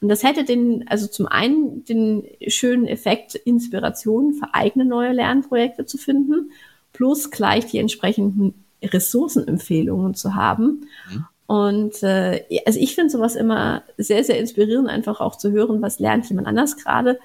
[0.00, 5.86] Und das hätte den, also zum einen den schönen Effekt, Inspiration für eigene neue Lernprojekte
[5.86, 6.50] zu finden,
[6.92, 10.86] plus gleich die entsprechenden Ressourcenempfehlungen zu haben.
[11.10, 11.24] Mhm.
[11.46, 15.98] Und äh, also ich finde sowas immer sehr, sehr inspirierend, einfach auch zu hören, was
[15.98, 17.18] lernt jemand anders gerade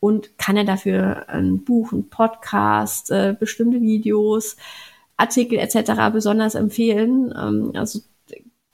[0.00, 4.56] und kann er dafür ein Buch, ein Podcast, äh, bestimmte Videos,
[5.16, 6.12] Artikel etc.
[6.12, 7.34] besonders empfehlen.
[7.36, 8.00] Ähm, also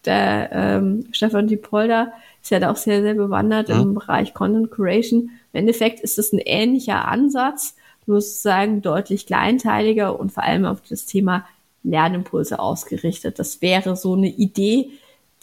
[0.05, 3.81] der ähm, Stefan Dipolder ist ja da auch sehr, sehr bewandert ja.
[3.81, 5.31] im Bereich Content Creation.
[5.53, 7.77] Im Endeffekt ist es ein ähnlicher Ansatz,
[8.07, 11.45] nur sozusagen deutlich kleinteiliger und vor allem auf das Thema
[11.83, 13.39] Lernimpulse ausgerichtet.
[13.39, 14.91] Das wäre so eine Idee,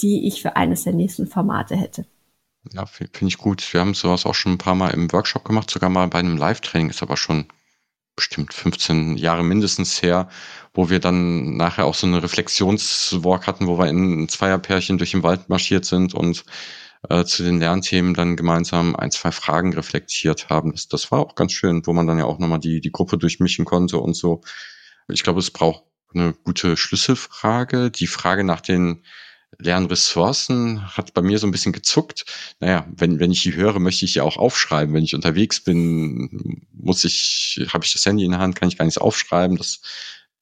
[0.02, 2.06] die ich für eines der nächsten Formate hätte.
[2.74, 3.74] Ja, finde ich gut.
[3.74, 6.38] Wir haben sowas auch schon ein paar Mal im Workshop gemacht, sogar mal bei einem
[6.38, 7.46] Live-Training, ist aber schon
[8.16, 10.28] bestimmt 15 Jahre mindestens her,
[10.74, 15.24] wo wir dann nachher auch so eine Reflexionswalk hatten, wo wir in Zweierpärchen durch den
[15.24, 16.44] Wald marschiert sind und
[17.10, 20.72] äh, zu den Lernthemen dann gemeinsam ein, zwei Fragen reflektiert haben.
[20.72, 23.18] Das, das war auch ganz schön, wo man dann ja auch nochmal die, die Gruppe
[23.18, 24.42] durchmischen konnte und so.
[25.08, 25.84] Ich glaube, es braucht
[26.14, 27.92] eine gute Schlüsselfrage.
[27.92, 29.04] Die Frage nach den
[29.60, 32.26] Lernressourcen hat bei mir so ein bisschen gezuckt.
[32.60, 34.94] Naja, wenn, wenn ich die höre, möchte ich ja auch aufschreiben.
[34.94, 38.78] Wenn ich unterwegs bin, muss ich, habe ich das Handy in der Hand, kann ich
[38.78, 39.58] gar nichts aufschreiben.
[39.58, 39.82] Das,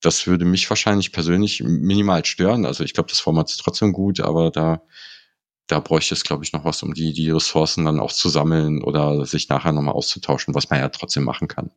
[0.02, 2.66] das würde mich wahrscheinlich persönlich minimal stören.
[2.66, 4.82] Also ich glaube, das Format ist trotzdem gut, aber da,
[5.68, 8.84] da bräuchte es, glaube ich, noch was, um die, die Ressourcen dann auch zu sammeln
[8.84, 11.72] oder sich nachher nochmal auszutauschen, was man ja trotzdem machen kann.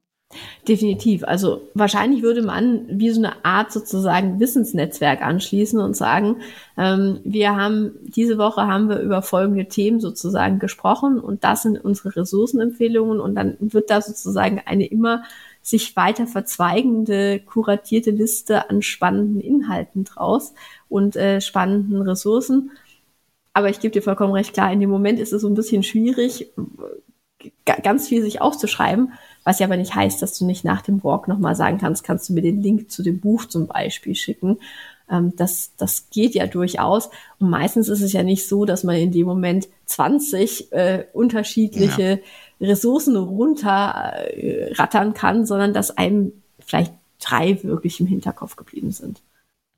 [0.69, 1.25] Definitiv.
[1.25, 6.43] Also wahrscheinlich würde man wie so eine Art sozusagen Wissensnetzwerk anschließen und sagen,
[6.77, 11.83] ähm, wir haben diese Woche haben wir über folgende Themen sozusagen gesprochen und das sind
[11.83, 15.23] unsere Ressourcenempfehlungen und dann wird da sozusagen eine immer
[15.63, 20.53] sich weiter verzweigende, kuratierte Liste an spannenden Inhalten draus
[20.91, 22.73] und äh, spannenden Ressourcen.
[23.55, 25.83] Aber ich gebe dir vollkommen recht klar, in dem Moment ist es so ein bisschen
[25.83, 26.51] schwierig,
[27.83, 29.13] ganz viel sich aufzuschreiben,
[29.49, 32.29] was ja aber nicht heißt, dass du nicht nach dem Walk nochmal sagen kannst, kannst
[32.29, 34.59] du mir den Link zu dem Buch zum Beispiel schicken.
[35.11, 37.09] Ähm, das, das geht ja durchaus.
[37.39, 42.21] Und meistens ist es ja nicht so, dass man in dem Moment 20 äh, unterschiedliche
[42.59, 42.69] ja.
[42.69, 49.23] Ressourcen runterrattern äh, kann, sondern dass einem vielleicht drei wirklich im Hinterkopf geblieben sind.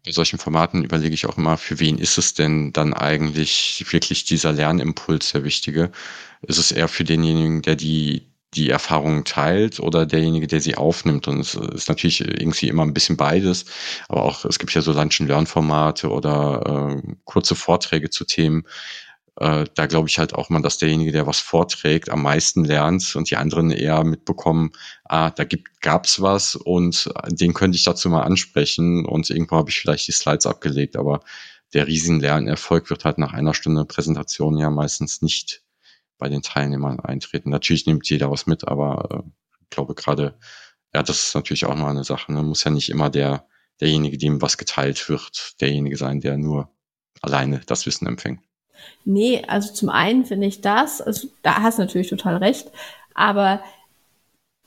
[0.05, 4.25] Bei solchen Formaten überlege ich auch immer, für wen ist es denn dann eigentlich wirklich
[4.25, 5.93] dieser Lernimpuls der wichtige?
[6.43, 11.29] Ist es eher für denjenigen, der die, die Erfahrungen teilt oder derjenige, der sie aufnimmt?
[11.29, 13.67] Und es ist natürlich irgendwie immer ein bisschen beides.
[14.09, 18.25] Aber auch, es gibt ja so Lunch and Learn Formate oder äh, kurze Vorträge zu
[18.25, 18.65] Themen
[19.41, 23.17] äh, da glaube ich halt auch mal, dass derjenige, der was vorträgt, am meisten lernt
[23.17, 24.73] und die anderen eher mitbekommen,
[25.05, 29.71] ah, da gibt, gab's was und den könnte ich dazu mal ansprechen und irgendwo habe
[29.71, 31.21] ich vielleicht die Slides abgelegt, aber
[31.73, 35.63] der riesen Lernerfolg wird halt nach einer Stunde Präsentation ja meistens nicht
[36.21, 37.51] bei den Teilnehmern eintreten.
[37.51, 39.31] Natürlich nimmt jeder was mit, aber äh,
[39.63, 40.39] ich glaube gerade,
[40.95, 42.33] ja, das ist natürlich auch noch eine Sache.
[42.33, 42.43] Ne?
[42.43, 43.47] Muss ja nicht immer der,
[43.81, 46.71] derjenige, dem was geteilt wird, derjenige sein, der nur
[47.23, 48.41] alleine das Wissen empfängt.
[49.05, 52.71] Nee, also zum einen finde ich das, also da hast du natürlich total recht,
[53.15, 53.63] aber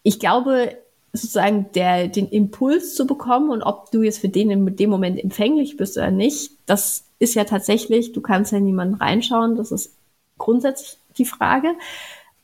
[0.03, 0.77] ich glaube,
[1.13, 5.23] sozusagen der, den Impuls zu bekommen und ob du jetzt für den in dem Moment
[5.23, 9.95] empfänglich bist oder nicht, das ist ja tatsächlich, du kannst ja niemanden reinschauen, das ist
[10.37, 11.75] grundsätzlich die Frage.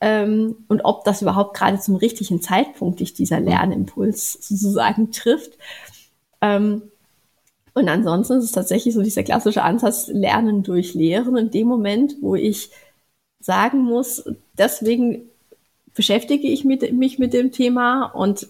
[0.00, 5.58] Ähm, und ob das überhaupt gerade zum richtigen Zeitpunkt dich dieser Lernimpuls sozusagen trifft.
[6.40, 6.82] Ähm,
[7.74, 11.36] und ansonsten ist es tatsächlich so dieser klassische Ansatz Lernen durch Lehren.
[11.36, 12.70] In dem Moment, wo ich
[13.40, 15.22] sagen muss, deswegen
[15.94, 18.48] beschäftige ich mit, mich mit dem Thema und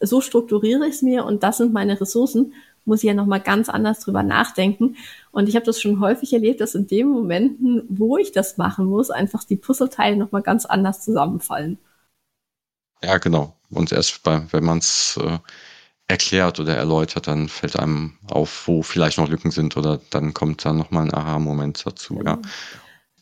[0.00, 2.54] so strukturiere ich es mir und das sind meine Ressourcen,
[2.84, 4.96] muss ich ja nochmal ganz anders drüber nachdenken.
[5.30, 8.86] Und ich habe das schon häufig erlebt, dass in den Momenten, wo ich das machen
[8.86, 11.78] muss, einfach die Puzzleteile nochmal ganz anders zusammenfallen.
[13.02, 13.56] Ja, genau.
[13.70, 15.38] Und erst bei, wenn man es äh,
[16.08, 20.64] erklärt oder erläutert, dann fällt einem auf, wo vielleicht noch Lücken sind oder dann kommt
[20.64, 22.32] dann nochmal ein Aha-Moment dazu, ja.
[22.32, 22.40] ja.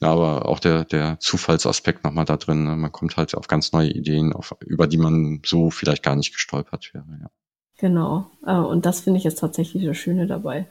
[0.01, 2.65] Aber auch der, der Zufallsaspekt nochmal da drin.
[2.65, 2.75] Ne?
[2.75, 6.33] Man kommt halt auf ganz neue Ideen, auf, über die man so vielleicht gar nicht
[6.33, 7.05] gestolpert wäre.
[7.21, 7.31] Ja.
[7.81, 8.31] Genau.
[8.47, 10.67] Äh, und das finde ich jetzt tatsächlich das Schöne dabei.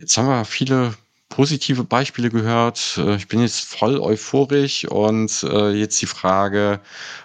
[0.00, 0.94] Jetzt haben wir viele
[1.28, 2.98] positive Beispiele gehört.
[2.98, 6.80] Äh, ich bin jetzt voll euphorisch und äh, jetzt die Frage,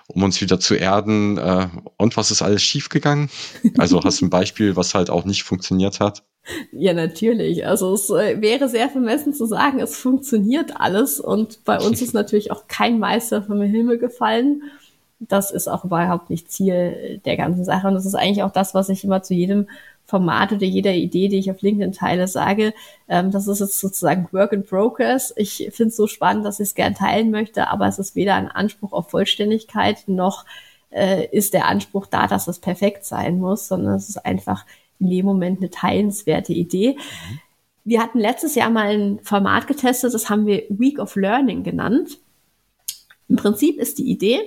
[0.08, 3.30] um uns wieder zu erden, äh, und was ist alles schiefgegangen?
[3.78, 6.24] Also hast du ein Beispiel, was halt auch nicht funktioniert hat?
[6.72, 7.68] Ja, natürlich.
[7.68, 12.50] Also es wäre sehr vermessen zu sagen, es funktioniert alles und bei uns ist natürlich
[12.50, 14.64] auch kein Meister vom Himmel gefallen.
[15.20, 18.74] Das ist auch überhaupt nicht Ziel der ganzen Sache und das ist eigentlich auch das,
[18.74, 19.68] was ich immer zu jedem
[20.06, 22.74] Format oder jeder Idee, die ich auf LinkedIn teile, sage,
[23.08, 25.32] ähm, das ist jetzt sozusagen Work in Progress.
[25.36, 28.34] Ich finde es so spannend, dass ich es gern teilen möchte, aber es ist weder
[28.34, 30.46] ein Anspruch auf Vollständigkeit noch
[30.92, 34.66] äh, ist der Anspruch da, dass es perfekt sein muss, sondern es ist einfach
[35.00, 36.98] in dem Moment eine teilenswerte Idee.
[37.86, 42.18] Wir hatten letztes Jahr mal ein Format getestet, das haben wir Week of Learning genannt.
[43.28, 44.40] Im Prinzip ist die Idee,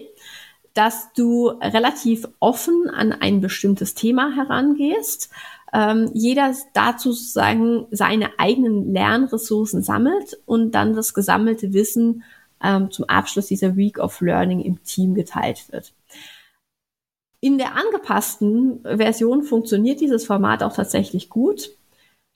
[0.74, 5.30] dass du relativ offen an ein bestimmtes Thema herangehst,
[5.72, 12.24] ähm, jeder dazu sozusagen seine eigenen Lernressourcen sammelt und dann das gesammelte Wissen
[12.62, 15.92] ähm, zum Abschluss dieser Week of Learning im Team geteilt wird.
[17.40, 21.70] In der angepassten Version funktioniert dieses Format auch tatsächlich gut.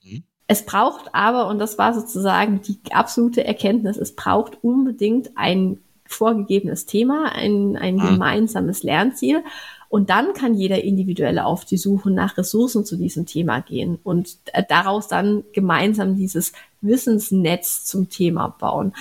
[0.03, 0.23] Mhm.
[0.47, 6.85] Es braucht aber, und das war sozusagen die absolute Erkenntnis, es braucht unbedingt ein vorgegebenes
[6.85, 8.01] Thema, ein, ein mhm.
[8.01, 9.43] gemeinsames Lernziel.
[9.89, 14.37] Und dann kann jeder individuell auf die Suche nach Ressourcen zu diesem Thema gehen und
[14.51, 16.51] äh, daraus dann gemeinsam dieses
[16.81, 18.93] Wissensnetz zum Thema bauen.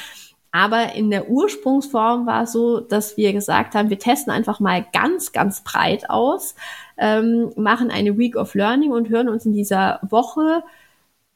[0.52, 4.86] Aber in der Ursprungsform war es so, dass wir gesagt haben, wir testen einfach mal
[4.92, 6.54] ganz, ganz breit aus,
[6.96, 10.62] ähm, machen eine Week of Learning und hören uns in dieser Woche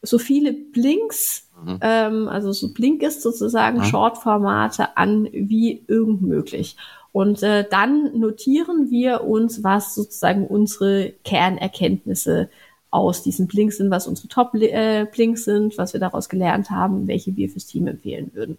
[0.00, 1.78] so viele Blinks, mhm.
[1.80, 3.84] ähm, also so Blinkist sozusagen, mhm.
[3.84, 6.76] Shortformate an wie irgend möglich.
[7.12, 12.48] Und äh, dann notieren wir uns, was sozusagen unsere Kernerkenntnisse
[12.90, 17.36] aus diesen Blinks sind, was unsere Top-Blinks äh, sind, was wir daraus gelernt haben, welche
[17.36, 18.58] wir fürs Team empfehlen würden.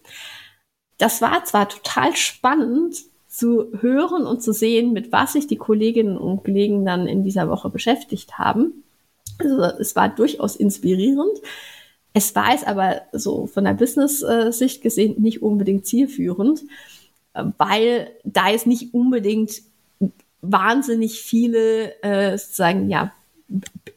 [0.98, 2.96] Das war zwar total spannend
[3.28, 7.50] zu hören und zu sehen, mit was sich die Kolleginnen und Kollegen dann in dieser
[7.50, 8.84] Woche beschäftigt haben.
[9.40, 11.40] Also es war durchaus inspirierend.
[12.14, 16.64] Es war es aber so von der Business-Sicht gesehen nicht unbedingt zielführend
[17.34, 19.62] weil da jetzt nicht unbedingt
[20.42, 23.14] wahnsinnig viele äh, sozusagen ja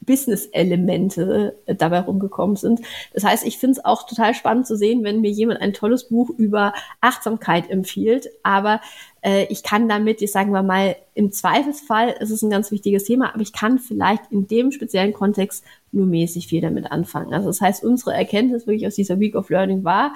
[0.05, 2.81] Business-Elemente äh, dabei rumgekommen sind.
[3.13, 6.09] Das heißt, ich finde es auch total spannend zu sehen, wenn mir jemand ein tolles
[6.09, 8.81] Buch über Achtsamkeit empfiehlt, aber
[9.23, 13.05] äh, ich kann damit, ich sagen wir mal, im Zweifelsfall ist es ein ganz wichtiges
[13.05, 17.33] Thema, aber ich kann vielleicht in dem speziellen Kontext nur mäßig viel damit anfangen.
[17.33, 20.13] Also das heißt, unsere Erkenntnis wirklich aus dieser Week of Learning war,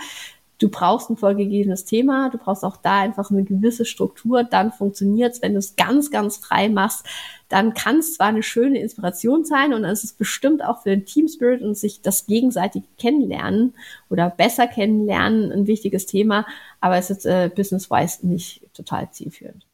[0.59, 5.41] du brauchst ein vorgegebenes Thema, du brauchst auch da einfach eine gewisse Struktur, dann funktioniert's.
[5.41, 7.07] Wenn du es ganz, ganz frei machst,
[7.49, 11.07] dann kann es zwar eine schöne Inspiration sein und es ist bestimmt auch für den
[11.07, 13.75] Team Spirit und sich das gegenseitig kennenlernen
[14.11, 16.47] oder besser kennenlernen ein wichtiges Thema,
[16.81, 19.65] aber es ist äh, business-wise nicht total zielführend.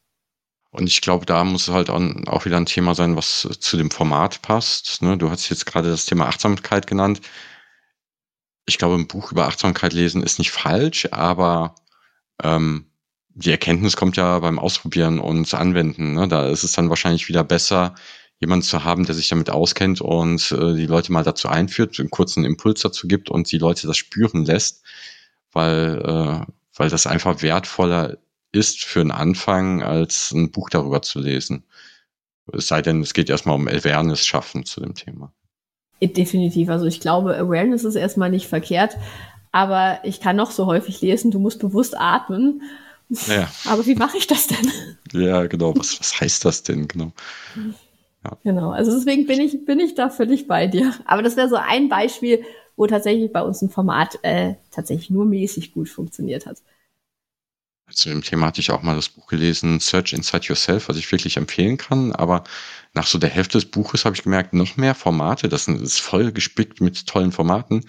[0.71, 3.91] Und ich glaube, da muss es halt auch wieder ein Thema sein, was zu dem
[3.91, 5.01] Format passt.
[5.01, 5.17] Ne?
[5.17, 7.21] Du hast jetzt gerade das Thema Achtsamkeit genannt
[8.65, 11.75] ich glaube, ein Buch über Achtsamkeit lesen ist nicht falsch, aber
[12.41, 12.87] ähm,
[13.29, 16.13] die Erkenntnis kommt ja beim Ausprobieren und Anwenden.
[16.13, 16.27] Ne?
[16.27, 17.95] Da ist es dann wahrscheinlich wieder besser,
[18.39, 22.09] jemanden zu haben, der sich damit auskennt und äh, die Leute mal dazu einführt, einen
[22.09, 24.83] kurzen Impuls dazu gibt und die Leute das spüren lässt,
[25.51, 28.17] weil, äh, weil das einfach wertvoller
[28.51, 31.65] ist für einen Anfang, als ein Buch darüber zu lesen.
[32.53, 35.33] Es sei denn, es geht erstmal um Awareness schaffen zu dem Thema.
[36.01, 36.69] Definitiv.
[36.69, 38.97] Also ich glaube, Awareness ist erstmal nicht verkehrt,
[39.51, 42.61] aber ich kann noch so häufig lesen, du musst bewusst atmen.
[43.27, 43.49] Ja.
[43.65, 44.71] Aber wie mache ich das denn?
[45.13, 45.73] Ja, genau.
[45.77, 46.87] Was, was heißt das denn?
[46.87, 47.11] Genau.
[48.23, 48.37] Ja.
[48.43, 48.71] Genau.
[48.71, 50.93] Also deswegen bin ich, bin ich da völlig bei dir.
[51.05, 52.43] Aber das wäre so ein Beispiel,
[52.75, 56.57] wo tatsächlich bei uns ein Format äh, tatsächlich nur mäßig gut funktioniert hat.
[57.91, 61.09] Zu dem Thema hatte ich auch mal das Buch gelesen, Search Inside Yourself, was ich
[61.11, 62.11] wirklich empfehlen kann.
[62.13, 62.43] Aber
[62.95, 66.31] nach so der Hälfte des Buches habe ich gemerkt, noch mehr Formate, das ist voll
[66.31, 67.85] gespickt mit tollen Formaten,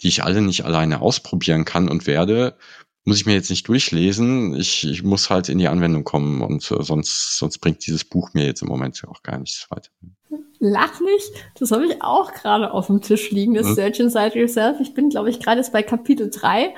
[0.00, 2.56] die ich alle nicht alleine ausprobieren kann und werde,
[3.04, 4.54] muss ich mir jetzt nicht durchlesen.
[4.54, 8.32] Ich, ich muss halt in die Anwendung kommen und äh, sonst, sonst bringt dieses Buch
[8.32, 9.90] mir jetzt im Moment auch gar nichts weiter.
[10.58, 13.74] Lach nicht, das habe ich auch gerade auf dem Tisch liegen, das hm?
[13.74, 14.80] Search Inside Yourself.
[14.80, 16.74] Ich bin, glaube ich, gerade jetzt bei Kapitel 3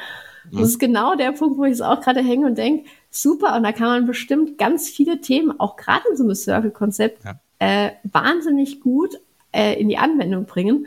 [0.52, 3.62] das ist genau der Punkt, wo ich es auch gerade hänge und denke, super, und
[3.62, 7.40] da kann man bestimmt ganz viele Themen, auch gerade in so einem Circle-Konzept, ja.
[7.58, 9.14] Äh, wahnsinnig gut
[9.52, 10.86] äh, in die Anwendung bringen.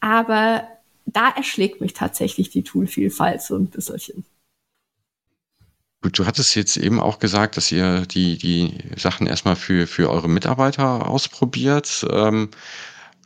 [0.00, 0.66] Aber
[1.06, 4.24] da erschlägt mich tatsächlich die Toolvielfalt so ein bisschen.
[6.02, 10.10] Gut, du hattest jetzt eben auch gesagt, dass ihr die, die Sachen erstmal für, für
[10.10, 12.50] eure Mitarbeiter ausprobiert, ähm,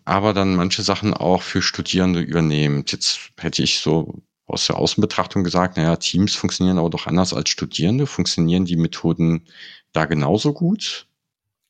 [0.05, 2.93] aber dann manche Sachen auch für Studierende übernehmt.
[2.93, 7.49] Jetzt hätte ich so aus der Außenbetrachtung gesagt, naja, Teams funktionieren aber doch anders als
[7.49, 8.07] Studierende.
[8.07, 9.47] Funktionieren die Methoden
[9.93, 11.09] da genauso gut?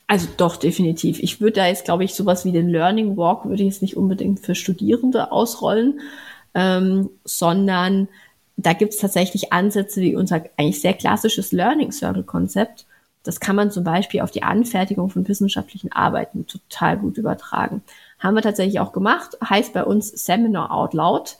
[0.09, 1.19] Also doch, definitiv.
[1.21, 3.97] Ich würde da jetzt, glaube ich, sowas wie den Learning Walk würde ich jetzt nicht
[3.97, 6.01] unbedingt für Studierende ausrollen,
[6.55, 8.09] ähm, sondern
[8.57, 12.87] da gibt es tatsächlich Ansätze wie unser eigentlich sehr klassisches Learning Circle Konzept.
[13.25, 17.83] Das kann man zum Beispiel auf die Anfertigung von wissenschaftlichen Arbeiten total gut übertragen.
[18.21, 21.37] Haben wir tatsächlich auch gemacht, heißt bei uns Seminar Out Loud.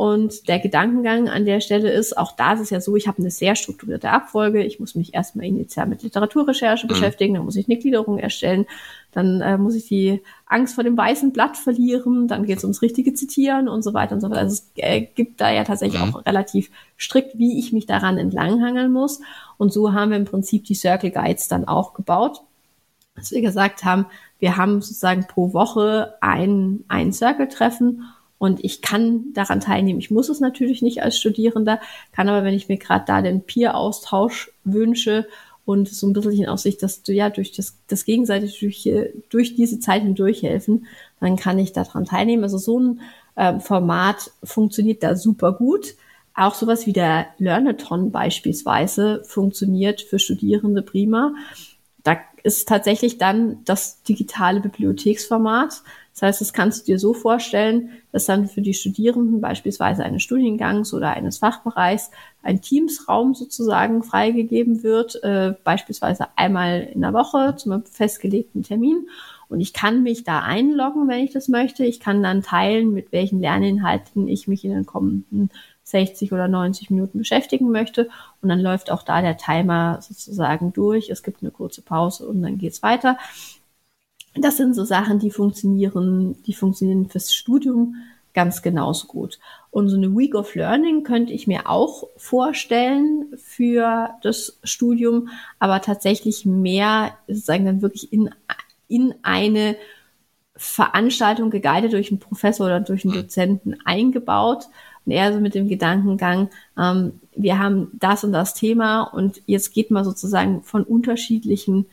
[0.00, 3.18] Und der Gedankengang an der Stelle ist, auch da ist es ja so, ich habe
[3.18, 4.64] eine sehr strukturierte Abfolge.
[4.64, 6.88] Ich muss mich erstmal initial mit Literaturrecherche mhm.
[6.88, 8.64] beschäftigen, dann muss ich eine Gliederung erstellen,
[9.12, 12.80] dann äh, muss ich die Angst vor dem weißen Blatt verlieren, dann geht es ums
[12.80, 14.40] richtige Zitieren und so weiter und so weiter.
[14.40, 16.14] Also es äh, gibt da ja tatsächlich mhm.
[16.14, 19.20] auch relativ strikt, wie ich mich daran entlanghangeln muss.
[19.58, 22.40] Und so haben wir im Prinzip die Circle Guides dann auch gebaut.
[23.16, 24.06] Dass wir gesagt haben,
[24.38, 28.02] wir haben sozusagen pro Woche ein, ein Circle-Treffen
[28.40, 29.98] und ich kann daran teilnehmen.
[29.98, 31.78] Ich muss es natürlich nicht als Studierender,
[32.10, 35.26] kann aber, wenn ich mir gerade da den Peer-Austausch wünsche
[35.66, 38.88] und so ein bisschen aus sich das, ja, durch das, das gegenseitig durch,
[39.28, 40.86] durch diese Zeit hindurch helfen,
[41.20, 42.42] dann kann ich daran teilnehmen.
[42.42, 43.00] Also so ein
[43.36, 45.94] ähm, Format funktioniert da super gut.
[46.32, 51.34] Auch sowas wie der Learnathon beispielsweise funktioniert für Studierende prima.
[52.04, 55.82] Da ist tatsächlich dann das digitale Bibliotheksformat.
[56.20, 60.22] Das heißt, das kannst du dir so vorstellen, dass dann für die Studierenden beispielsweise eines
[60.22, 62.10] Studiengangs oder eines Fachbereichs
[62.42, 69.08] ein Teamsraum sozusagen freigegeben wird, äh, beispielsweise einmal in der Woche zum festgelegten Termin.
[69.48, 71.86] Und ich kann mich da einloggen, wenn ich das möchte.
[71.86, 75.50] Ich kann dann teilen, mit welchen Lerninhalten ich mich in den kommenden
[75.84, 78.10] 60 oder 90 Minuten beschäftigen möchte.
[78.42, 81.08] Und dann läuft auch da der Timer sozusagen durch.
[81.08, 83.16] Es gibt eine kurze Pause und dann geht's weiter.
[84.34, 87.96] Das sind so Sachen, die funktionieren, die funktionieren fürs Studium
[88.32, 89.38] ganz genauso gut.
[89.70, 95.28] Und so eine Week of Learning könnte ich mir auch vorstellen für das Studium,
[95.58, 98.30] aber tatsächlich mehr sozusagen dann wirklich in,
[98.88, 99.76] in eine
[100.56, 104.66] Veranstaltung geguidet durch einen Professor oder durch einen Dozenten eingebaut
[105.06, 109.72] und eher so mit dem Gedankengang, ähm, wir haben das und das Thema und jetzt
[109.72, 111.86] geht mal sozusagen von unterschiedlichen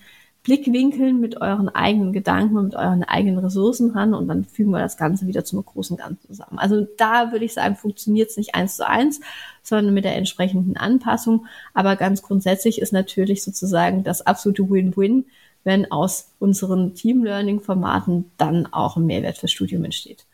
[0.48, 4.80] Blickwinkeln mit euren eigenen Gedanken und mit euren eigenen Ressourcen ran und dann fügen wir
[4.80, 6.58] das Ganze wieder zum großen Ganzen zusammen.
[6.58, 9.20] Also da würde ich sagen, funktioniert es nicht eins zu eins,
[9.62, 11.48] sondern mit der entsprechenden Anpassung.
[11.74, 15.26] Aber ganz grundsätzlich ist natürlich sozusagen das absolute Win-Win,
[15.66, 20.26] wenn aus unseren Team-Learning-Formaten dann auch ein Mehrwert fürs Studium entsteht.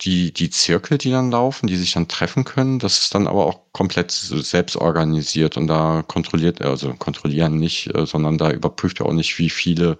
[0.00, 3.46] Die, die Zirkel, die dann laufen, die sich dann treffen können, das ist dann aber
[3.46, 9.00] auch komplett selbst organisiert und da kontrolliert er, also kontrollieren nicht, äh, sondern da überprüft
[9.00, 9.98] er auch nicht, wie viele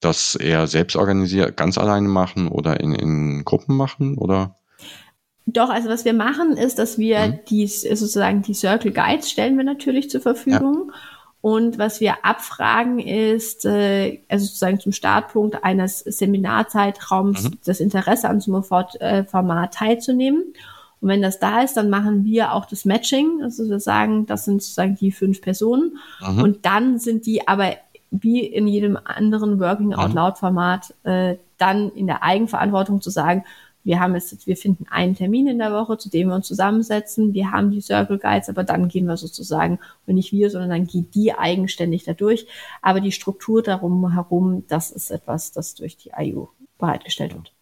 [0.00, 4.56] das eher selbst organisiert, ganz alleine machen oder in, in Gruppen machen oder?
[5.46, 7.38] Doch, also was wir machen, ist, dass wir mhm.
[7.48, 10.90] die sozusagen die Circle Guides stellen wir natürlich zur Verfügung.
[10.90, 10.98] Ja.
[11.44, 17.58] Und was wir abfragen ist, äh, also sozusagen zum Startpunkt eines Seminarzeitraums mhm.
[17.66, 18.64] das Interesse an so einem
[19.00, 20.54] äh, Format teilzunehmen.
[21.02, 23.42] Und wenn das da ist, dann machen wir auch das Matching.
[23.42, 25.98] Also wir sagen, das sind sozusagen die fünf Personen.
[26.26, 26.42] Mhm.
[26.42, 27.74] Und dann sind die aber
[28.10, 30.16] wie in jedem anderen Working Out mhm.
[30.16, 33.44] Loud Format äh, dann in der Eigenverantwortung zu sagen,
[33.84, 37.34] wir haben jetzt, wir finden einen Termin in der Woche, zu dem wir uns zusammensetzen.
[37.34, 40.86] Wir haben die Circle Guides, aber dann gehen wir sozusagen, und nicht wir, sondern dann
[40.86, 42.46] geht die eigenständig dadurch.
[42.80, 47.52] Aber die Struktur darum herum, das ist etwas, das durch die IU bereitgestellt wird.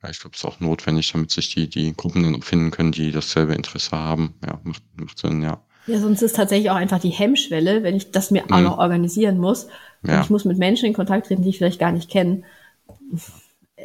[0.00, 2.92] Ja, ich glaube, es ist auch notwendig, damit sich die, die Gruppen dann finden können,
[2.92, 4.34] die dasselbe Interesse haben.
[4.46, 5.60] Ja, macht, macht Sinn, ja.
[5.88, 8.52] Ja, sonst ist tatsächlich auch einfach die Hemmschwelle, wenn ich das mir mhm.
[8.52, 9.66] auch noch organisieren muss.
[10.04, 10.18] Ja.
[10.18, 12.44] Und ich muss mit Menschen in Kontakt treten, die ich vielleicht gar nicht kenne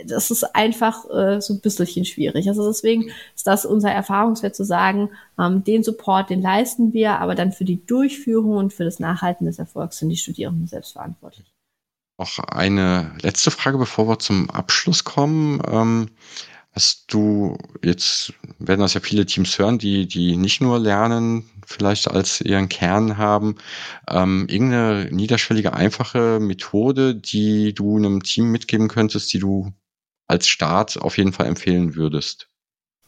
[0.05, 2.47] das ist einfach äh, so ein bisschen schwierig.
[2.47, 7.35] Also deswegen ist das unser Erfahrungswert zu sagen, ähm, den Support, den leisten wir, aber
[7.35, 11.45] dann für die Durchführung und für das Nachhalten des Erfolgs sind die Studierenden selbst verantwortlich.
[12.17, 15.61] Noch eine letzte Frage, bevor wir zum Abschluss kommen.
[15.67, 16.09] Ähm,
[16.71, 22.09] hast du jetzt, werden das ja viele Teams hören, die, die nicht nur lernen, vielleicht
[22.09, 23.55] als ihren Kern haben,
[24.09, 29.71] ähm, irgendeine niederschwellige, einfache Methode, die du einem Team mitgeben könntest, die du
[30.27, 32.47] als Start auf jeden Fall empfehlen würdest?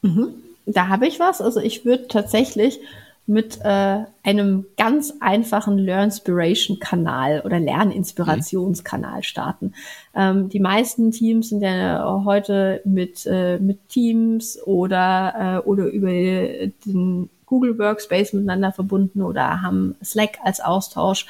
[0.02, 0.34] Mhm.
[0.66, 1.42] Da habe ich was.
[1.42, 2.80] Also ich würde tatsächlich
[3.28, 9.74] mit äh, einem ganz einfachen Learnspiration-Kanal oder Lerninspirationskanal starten.
[10.14, 16.10] Ähm, die meisten Teams sind ja heute mit, äh, mit Teams oder, äh, oder über
[16.10, 21.26] den Google Workspace miteinander verbunden oder haben Slack als Austausch.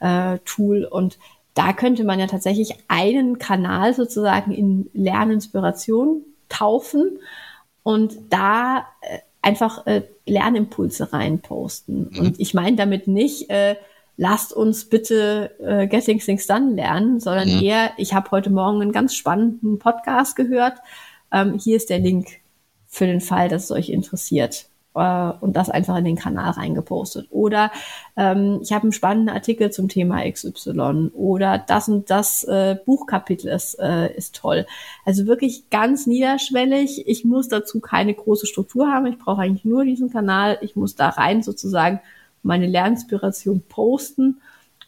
[0.00, 1.18] Äh, Tool und
[1.56, 7.18] da könnte man ja tatsächlich einen Kanal sozusagen in Lerninspiration taufen
[7.82, 12.10] und da äh, einfach äh, Lernimpulse reinposten.
[12.12, 12.18] Mhm.
[12.18, 13.76] Und ich meine damit nicht, äh,
[14.18, 17.62] lasst uns bitte äh, Getting Things Done lernen, sondern mhm.
[17.62, 20.78] eher, ich habe heute Morgen einen ganz spannenden Podcast gehört.
[21.32, 22.28] Ähm, hier ist der Link
[22.86, 24.66] für den Fall, dass es euch interessiert
[24.96, 27.28] äh, und das einfach in den Kanal reingepostet.
[27.30, 27.70] Oder
[28.16, 33.48] ähm, ich habe einen spannenden Artikel zum Thema XY oder das und das äh, Buchkapitel
[33.48, 34.66] ist, äh, ist toll.
[35.04, 37.06] Also wirklich ganz niederschwellig.
[37.06, 39.06] Ich muss dazu keine große Struktur haben.
[39.06, 40.58] Ich brauche eigentlich nur diesen Kanal.
[40.62, 42.00] Ich muss da rein sozusagen
[42.42, 44.40] meine Lernspiration posten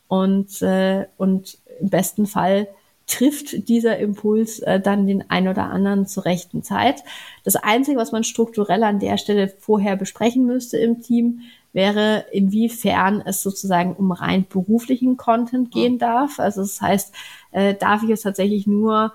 [0.09, 2.69] und, äh, und im besten Fall
[3.09, 7.03] trifft dieser Impuls äh, dann den ein oder anderen zur rechten Zeit.
[7.43, 11.41] Das Einzige, was man strukturell an der Stelle vorher besprechen müsste im Team,
[11.73, 16.39] wäre, inwiefern es sozusagen um rein beruflichen Content gehen darf.
[16.39, 17.15] Also das heißt,
[17.53, 19.13] äh, darf ich jetzt tatsächlich nur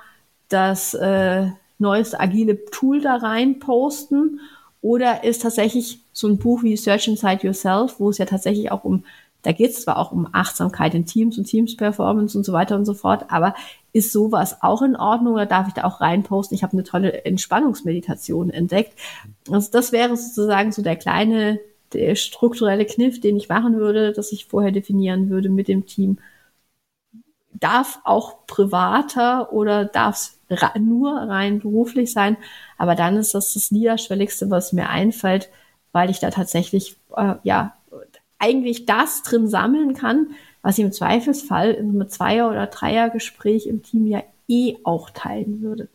[0.49, 4.39] das äh, neueste agile Tool da rein posten
[4.81, 8.83] oder ist tatsächlich so ein Buch wie Search Inside Yourself, wo es ja tatsächlich auch
[8.83, 9.03] um
[9.43, 12.85] da geht es zwar auch um Achtsamkeit in Teams und Teams-Performance und so weiter und
[12.85, 13.53] so fort, aber
[13.91, 16.55] ist sowas auch in Ordnung oder darf ich da auch reinposten?
[16.55, 18.97] Ich habe eine tolle Entspannungsmeditation entdeckt.
[19.51, 21.59] Also das wäre sozusagen so der kleine,
[21.93, 26.17] der strukturelle Kniff, den ich machen würde, dass ich vorher definieren würde mit dem Team.
[27.53, 30.39] Darf auch privater oder darf es
[30.79, 32.37] nur rein beruflich sein?
[32.77, 35.49] Aber dann ist das das Niederschwelligste, was mir einfällt,
[35.91, 37.75] weil ich da tatsächlich, äh, ja,
[38.43, 40.31] eigentlich das drin sammeln kann,
[40.61, 45.61] was ich im Zweifelsfall in einem Zweier- oder Dreiergespräch im Team ja eh auch teilen
[45.61, 45.87] würde.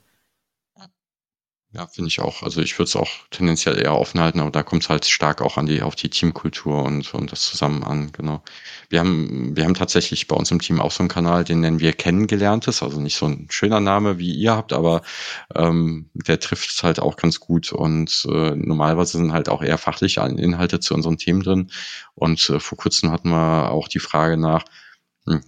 [1.74, 2.42] Ja, finde ich auch.
[2.42, 5.42] Also ich würde es auch tendenziell eher offen halten, aber da kommt es halt stark
[5.42, 8.42] auch an die, auf die Teamkultur und, und das zusammen an, genau.
[8.88, 11.78] Wir haben, wir haben tatsächlich bei uns im Team auch so einen Kanal, den nennen
[11.78, 15.02] wir Kennengelerntes, also nicht so ein schöner Name, wie ihr habt, aber
[15.54, 19.76] ähm, der trifft es halt auch ganz gut und äh, normalerweise sind halt auch eher
[19.76, 21.70] fachliche Inhalte zu unseren Themen drin.
[22.14, 24.64] Und äh, vor kurzem hatten wir auch die Frage nach,
[25.26, 25.42] hm,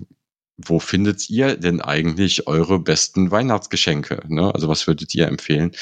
[0.67, 4.23] wo findet ihr denn eigentlich eure besten Weihnachtsgeschenke?
[4.29, 4.53] Ne?
[4.55, 5.73] Also was würdet ihr empfehlen?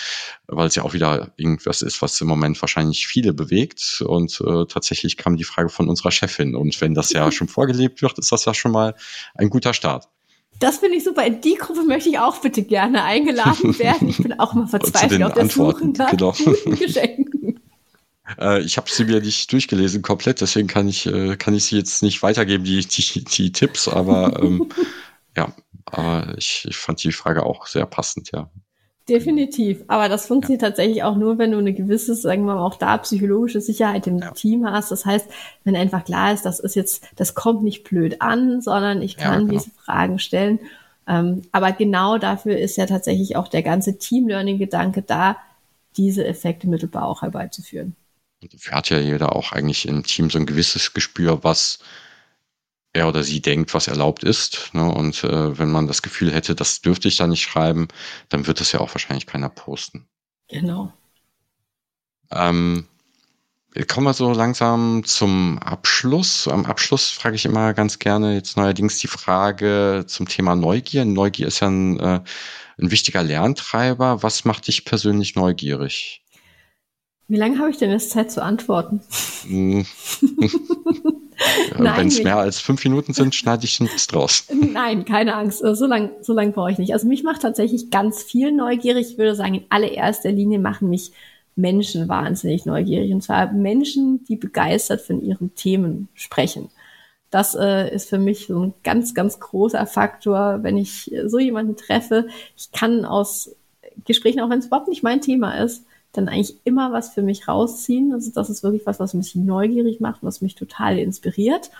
[0.47, 4.03] Weil es ja auch wieder irgendwas ist, was im Moment wahrscheinlich viele bewegt.
[4.07, 6.55] Und äh, tatsächlich kam die Frage von unserer Chefin.
[6.55, 8.95] Und wenn das ja schon vorgelebt wird, ist das ja schon mal
[9.35, 10.09] ein guter Start.
[10.61, 11.25] Das finde ich super.
[11.25, 14.09] In die Gruppe möchte ich auch bitte gerne eingeladen werden.
[14.09, 16.33] Ich bin auch mal verzweifelt auf der Antworten, Suche nach genau.
[16.79, 17.58] Geschenken.
[18.39, 21.77] Äh, ich habe sie mir nicht durchgelesen komplett, deswegen kann ich, äh, kann ich sie
[21.77, 24.69] jetzt nicht weitergeben, die, die, die Tipps, aber ähm,
[25.37, 25.53] ja,
[25.87, 28.51] aber ich, ich fand die Frage auch sehr passend, ja.
[29.09, 29.85] Definitiv.
[29.89, 30.69] Aber das funktioniert ja.
[30.69, 34.19] tatsächlich auch nur, wenn du eine gewisse, sagen wir mal, auch da psychologische Sicherheit im
[34.19, 34.33] ja.
[34.33, 34.91] Team hast.
[34.91, 35.27] Das heißt,
[35.65, 39.33] wenn einfach klar ist, das ist jetzt, das kommt nicht blöd an, sondern ich kann
[39.33, 39.53] ja, genau.
[39.53, 40.61] diese Fragen stellen.
[41.07, 45.39] Ähm, aber genau dafür ist ja tatsächlich auch der ganze Team-Learning-Gedanke da,
[45.97, 47.97] diese Effekte mittelbar auch herbeizuführen.
[48.43, 51.81] Und dafür hat ja jeder auch eigentlich im Team so ein gewisses Gespür, was
[52.93, 54.71] er oder sie denkt, was erlaubt ist.
[54.73, 54.91] Ne?
[54.91, 57.89] Und äh, wenn man das Gefühl hätte, das dürfte ich da nicht schreiben,
[58.29, 60.09] dann wird das ja auch wahrscheinlich keiner posten.
[60.49, 60.93] Genau.
[62.31, 62.87] Ähm,
[63.87, 66.49] kommen wir so langsam zum Abschluss.
[66.49, 71.05] Am Abschluss frage ich immer ganz gerne jetzt neuerdings die Frage zum Thema Neugier.
[71.05, 72.21] Neugier ist ja ein, äh,
[72.79, 74.23] ein wichtiger Lerntreiber.
[74.23, 76.25] Was macht dich persönlich neugierig?
[77.29, 79.03] Wie lange habe ich denn jetzt Zeit zu antworten?
[79.47, 79.87] Hm.
[81.77, 84.47] Wenn es mehr als fünf Minuten sind, schneide ich nichts draus.
[84.51, 85.59] Nein, keine Angst.
[85.61, 86.93] So lange so lang brauche ich nicht.
[86.95, 89.11] Also mich macht tatsächlich ganz viel neugierig.
[89.11, 91.13] Ich würde sagen, in allererster Linie machen mich
[91.55, 93.13] Menschen wahnsinnig neugierig.
[93.13, 96.71] Und zwar Menschen, die begeistert von ihren Themen sprechen.
[97.31, 101.77] Das äh, ist für mich so ein ganz, ganz großer Faktor, wenn ich so jemanden
[101.77, 102.29] treffe.
[102.57, 103.55] Ich kann aus
[104.07, 107.49] Gesprächen, auch wenn es überhaupt nicht mein Thema ist, dann eigentlich immer was für mich
[107.49, 108.13] rausziehen.
[108.13, 111.71] Also das ist wirklich was, was mich neugierig macht, was mich total inspiriert.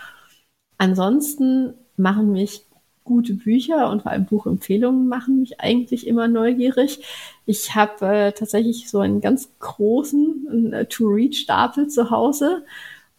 [0.77, 2.65] Ansonsten machen mich
[3.03, 7.03] gute Bücher und vor allem Buchempfehlungen machen mich eigentlich immer neugierig.
[7.45, 12.63] Ich habe äh, tatsächlich so einen ganz großen äh, To-Read-Stapel zu Hause.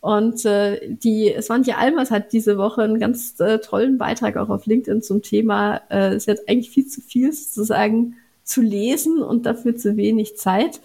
[0.01, 4.65] Und äh, die Swantje Almers hat diese Woche einen ganz äh, tollen Beitrag auch auf
[4.65, 8.17] LinkedIn zum Thema, äh, sie hat eigentlich viel zu viel sozusagen
[8.51, 10.81] zu lesen und dafür zu wenig Zeit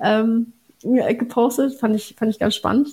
[0.00, 0.52] ähm,
[0.82, 1.74] gepostet.
[1.74, 2.88] Fand ich, fand ich ganz spannend.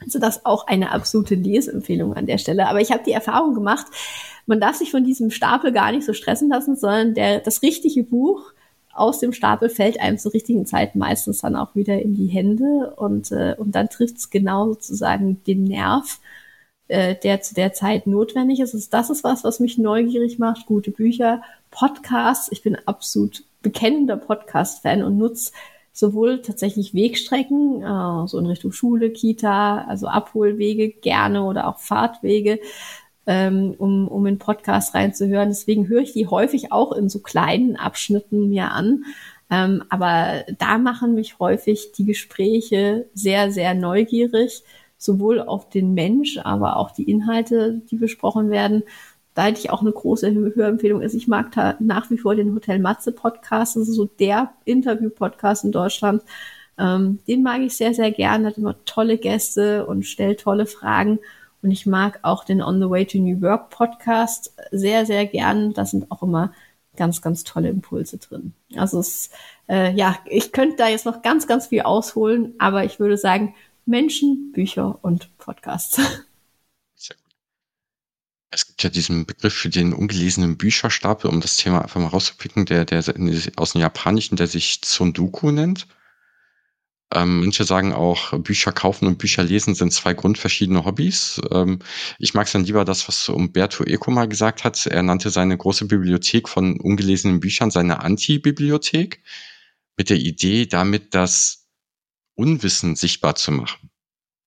[0.00, 2.68] Also das auch eine absolute Leseempfehlung an der Stelle.
[2.68, 3.86] Aber ich habe die Erfahrung gemacht,
[4.46, 8.02] man darf sich von diesem Stapel gar nicht so stressen lassen, sondern der, das richtige
[8.02, 8.52] Buch
[8.92, 12.92] aus dem Stapel fällt einem zur richtigen Zeit meistens dann auch wieder in die Hände
[12.96, 16.18] und, äh, und dann trifft es genau sozusagen den Nerv,
[16.88, 18.74] äh, der zu der Zeit notwendig ist.
[18.74, 20.66] Also das ist was, was mich neugierig macht.
[20.66, 22.50] Gute Bücher, Podcasts.
[22.52, 25.52] Ich bin absolut bekennender Podcast-Fan und nutze
[25.92, 32.58] sowohl tatsächlich Wegstrecken, äh, so in Richtung Schule, Kita, also Abholwege gerne oder auch Fahrtwege,
[33.26, 35.48] ähm, um, um in Podcast reinzuhören.
[35.48, 39.04] Deswegen höre ich die häufig auch in so kleinen Abschnitten mir an.
[39.50, 44.64] Ähm, aber da machen mich häufig die Gespräche sehr, sehr neugierig,
[45.04, 48.82] sowohl auf den Mensch, aber auch die Inhalte, die besprochen werden
[49.34, 51.02] da hätte ich auch eine große Hörempfehlung.
[51.02, 53.76] Also ich mag da nach wie vor den Hotel Matze Podcast.
[53.76, 56.22] Das ist so der Interview-Podcast in Deutschland.
[56.78, 58.46] Ähm, den mag ich sehr, sehr gerne.
[58.46, 61.18] Hat immer tolle Gäste und stellt tolle Fragen.
[61.62, 65.72] Und ich mag auch den On the Way to New Work Podcast sehr, sehr gern.
[65.72, 66.52] Da sind auch immer
[66.96, 68.52] ganz, ganz tolle Impulse drin.
[68.76, 69.30] Also es,
[69.68, 73.54] äh, ja, ich könnte da jetzt noch ganz, ganz viel ausholen, aber ich würde sagen,
[73.86, 76.00] Menschen, Bücher und Podcasts.
[78.54, 82.66] Es gibt ja diesen Begriff für den ungelesenen Bücherstapel, um das Thema einfach mal rauszupicken,
[82.66, 83.02] der, der
[83.56, 85.88] aus dem Japanischen, der sich Tsundoku nennt.
[87.12, 91.40] Ähm, manche sagen auch, Bücher kaufen und Bücher lesen sind zwei grundverschiedene Hobbys.
[91.50, 91.80] Ähm,
[92.20, 94.86] ich mag es dann lieber das, was Umberto Eco mal gesagt hat.
[94.86, 99.20] Er nannte seine große Bibliothek von ungelesenen Büchern seine Anti-Bibliothek
[99.96, 101.63] mit der Idee, damit das
[102.34, 103.90] Unwissen sichtbar zu machen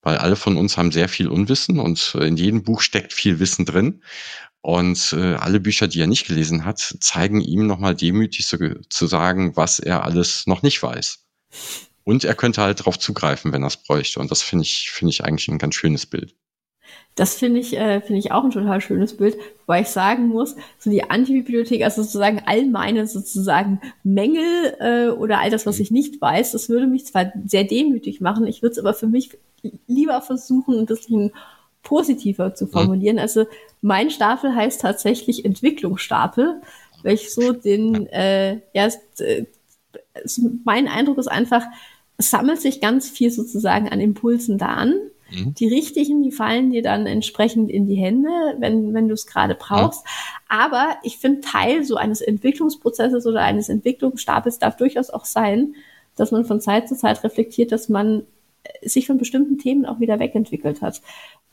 [0.07, 3.39] weil alle von uns haben sehr viel Unwissen und äh, in jedem Buch steckt viel
[3.39, 4.01] Wissen drin.
[4.61, 9.07] Und äh, alle Bücher, die er nicht gelesen hat, zeigen ihm nochmal demütig zu, zu
[9.07, 11.25] sagen, was er alles noch nicht weiß.
[12.05, 14.21] Und er könnte halt darauf zugreifen, wenn er es bräuchte.
[14.21, 16.35] Und das finde ich, finde ich eigentlich ein ganz schönes Bild.
[17.15, 20.55] Das finde ich, äh, finde ich auch ein total schönes Bild, weil ich sagen muss,
[20.77, 25.89] so die Antibibliothek, also sozusagen all meine sozusagen Mängel äh, oder all das, was ich
[25.89, 29.37] nicht weiß, das würde mich zwar sehr demütig machen, ich würde es aber für mich
[29.87, 31.31] lieber versuchen, ein bisschen
[31.81, 33.17] positiver zu formulieren.
[33.17, 33.45] Also
[33.81, 36.61] mein Stapel heißt tatsächlich Entwicklungsstapel,
[37.01, 39.45] weil ich so den, äh, ja, äh,
[40.65, 41.63] mein Eindruck ist einfach,
[42.17, 44.95] es sammelt sich ganz viel sozusagen an Impulsen da an.
[45.31, 45.53] Mhm.
[45.53, 49.55] Die richtigen, die fallen dir dann entsprechend in die Hände, wenn, wenn du es gerade
[49.55, 50.03] brauchst.
[50.03, 50.09] Mhm.
[50.49, 55.75] Aber ich finde, Teil so eines Entwicklungsprozesses oder eines Entwicklungsstapels darf durchaus auch sein,
[56.15, 58.23] dass man von Zeit zu Zeit reflektiert, dass man
[58.81, 61.01] sich von bestimmten Themen auch wieder wegentwickelt hat.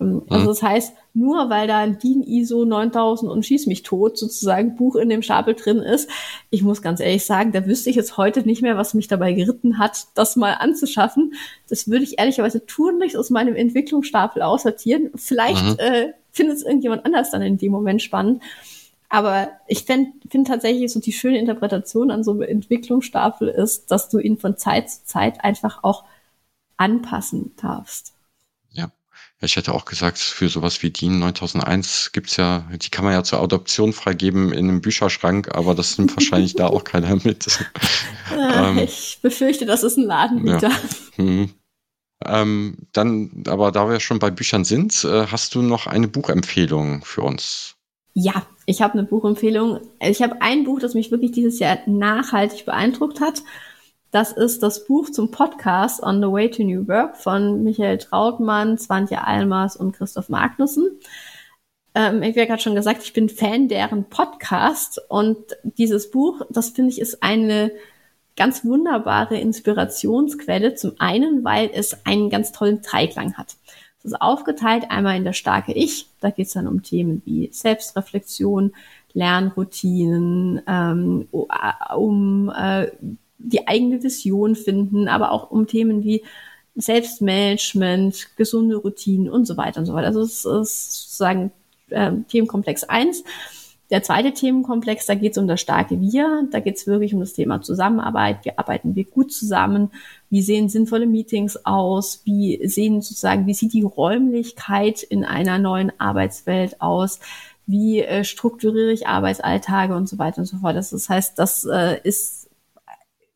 [0.00, 0.48] Ähm, also mhm.
[0.48, 4.96] das heißt, nur weil da ein DIN ISO 9000 und schieß mich tot sozusagen Buch
[4.96, 6.10] in dem Stapel drin ist,
[6.50, 9.32] ich muss ganz ehrlich sagen, da wüsste ich jetzt heute nicht mehr, was mich dabei
[9.32, 11.34] geritten hat, das mal anzuschaffen.
[11.68, 15.10] Das würde ich ehrlicherweise tunlichst aus meinem Entwicklungsstapel aussortieren.
[15.14, 15.78] Vielleicht mhm.
[15.78, 18.42] äh, findet es irgendjemand anders dann in dem Moment spannend.
[19.08, 24.08] Aber ich finde find tatsächlich so die schöne Interpretation an so einem Entwicklungsstaffel ist, dass
[24.08, 26.04] du ihn von Zeit zu Zeit einfach auch
[26.76, 28.13] anpassen darfst.
[29.44, 29.46] Ja.
[29.46, 33.22] Ich hätte auch gesagt, für sowas wie DIN 9001 gibt's ja, die kann man ja
[33.22, 37.46] zur Adoption freigeben in einem Bücherschrank, aber das nimmt wahrscheinlich da auch keiner mit.
[38.32, 40.70] Äh, ähm, ich befürchte, das ist ein Ladenhüter.
[40.70, 40.78] Ja.
[41.16, 41.50] Hm.
[42.24, 47.04] Ähm, dann, aber da wir schon bei Büchern sind, äh, hast du noch eine Buchempfehlung
[47.04, 47.76] für uns?
[48.14, 49.80] Ja, ich habe eine Buchempfehlung.
[50.00, 53.42] Ich habe ein Buch, das mich wirklich dieses Jahr nachhaltig beeindruckt hat.
[54.14, 58.78] Das ist das Buch zum Podcast On the Way to New Work von Michael Trautmann,
[58.78, 61.00] Swantje Almers und Christoph Magnussen.
[61.96, 66.68] Ähm, ich habe gerade schon gesagt, ich bin Fan deren Podcast und dieses Buch, das
[66.68, 67.72] finde ich, ist eine
[68.36, 70.76] ganz wunderbare Inspirationsquelle.
[70.76, 73.56] Zum einen, weil es einen ganz tollen Dreiklang hat.
[73.98, 76.06] Es ist aufgeteilt einmal in das starke Ich.
[76.20, 78.74] Da geht es dann um Themen wie Selbstreflexion,
[79.12, 81.26] Lernroutinen, ähm,
[81.96, 82.92] um äh,
[83.38, 86.22] die eigene Vision finden, aber auch um Themen wie
[86.76, 90.08] Selbstmanagement, gesunde Routinen und so weiter und so weiter.
[90.08, 91.52] Also es ist sozusagen
[91.90, 93.24] äh, Themenkomplex eins.
[93.90, 96.48] Der zweite Themenkomplex, da geht es um das starke Wir.
[96.50, 98.38] Da geht es wirklich um das Thema Zusammenarbeit.
[98.44, 99.90] Wie arbeiten wir gut zusammen?
[100.30, 102.22] Wie sehen sinnvolle Meetings aus?
[102.24, 107.20] Wie sehen sozusagen, wie sieht die Räumlichkeit in einer neuen Arbeitswelt aus?
[107.66, 110.76] Wie äh, strukturiere ich Arbeitsalltage und so weiter und so fort.
[110.76, 112.43] Das, heißt, das äh, ist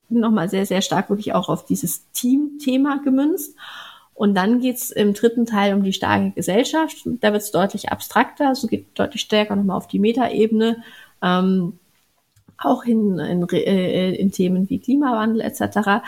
[0.08, 3.54] nochmal sehr, sehr stark wirklich auch auf dieses Team-Thema gemünzt.
[4.14, 6.96] Und dann geht's im dritten Teil um die starke Gesellschaft.
[7.04, 10.82] Da wird's deutlich abstrakter, so geht deutlich stärker nochmal auf die Metaebene,
[11.22, 11.78] ähm,
[12.56, 16.02] auch in, in, äh, in Themen wie Klimawandel etc.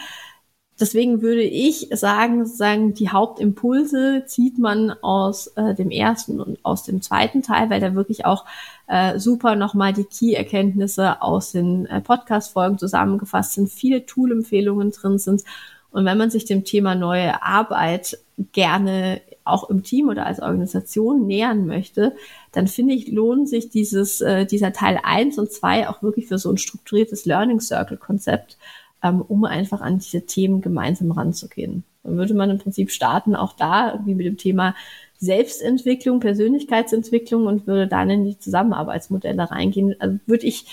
[0.81, 6.85] Deswegen würde ich sagen, sagen, die Hauptimpulse zieht man aus äh, dem ersten und aus
[6.85, 8.47] dem zweiten Teil, weil da wirklich auch
[8.87, 15.45] äh, super nochmal die Key-Erkenntnisse aus den äh, Podcast-Folgen zusammengefasst sind, viele Tool-Empfehlungen drin sind.
[15.91, 18.19] Und wenn man sich dem Thema neue Arbeit
[18.53, 22.15] gerne auch im Team oder als Organisation nähern möchte,
[22.53, 26.39] dann finde ich, lohnt sich dieses, äh, dieser Teil eins und zwei auch wirklich für
[26.39, 28.57] so ein strukturiertes Learning Circle Konzept,
[29.03, 31.85] ähm, um einfach an diese Themen gemeinsam ranzugehen.
[32.03, 34.75] Dann würde man im Prinzip starten, auch da irgendwie mit dem Thema
[35.19, 39.95] Selbstentwicklung, Persönlichkeitsentwicklung und würde dann in die Zusammenarbeitsmodelle reingehen.
[39.99, 40.67] Also würde ich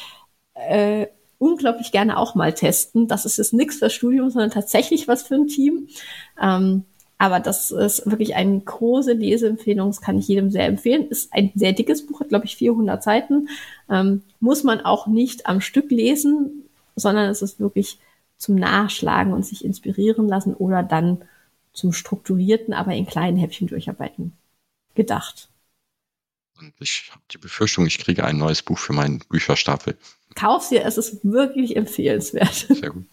[0.54, 1.08] äh,
[1.38, 3.08] unglaublich gerne auch mal testen.
[3.08, 5.88] Das ist jetzt nichts fürs Studium, sondern tatsächlich was für ein Team.
[6.42, 6.86] Ähm,
[7.18, 11.08] aber das ist wirklich eine große Leseempfehlung, das kann ich jedem sehr empfehlen.
[11.08, 13.50] Ist ein sehr dickes Buch, hat glaube ich 400 Seiten.
[13.90, 16.64] Ähm, muss man auch nicht am Stück lesen,
[16.96, 18.00] sondern es ist wirklich
[18.38, 21.24] zum Nachschlagen und sich inspirieren lassen oder dann
[21.74, 24.34] zum strukturierten, aber in kleinen Häppchen durcharbeiten
[24.96, 25.50] gedacht.
[26.60, 29.96] Und ich habe die Befürchtung, ich kriege ein neues Buch für meinen Bücherstapel.
[30.36, 32.54] Kauf dir, es ist wirklich empfehlenswert.
[32.70, 33.06] Sehr gut.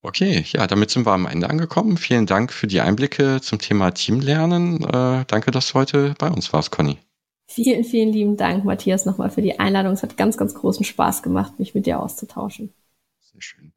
[0.00, 1.96] Okay, ja, damit sind wir am Ende angekommen.
[1.96, 4.82] Vielen Dank für die Einblicke zum Thema Teamlernen.
[4.84, 6.98] Äh, danke, dass du heute bei uns warst, Conny.
[7.46, 9.92] Vielen, vielen lieben Dank, Matthias, nochmal für die Einladung.
[9.92, 12.72] Es hat ganz, ganz großen Spaß gemacht, mich mit dir auszutauschen.
[13.20, 13.72] Sehr schön.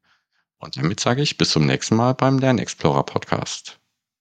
[0.62, 3.81] Und damit sage ich bis zum nächsten Mal beim Lernexplorer Podcast.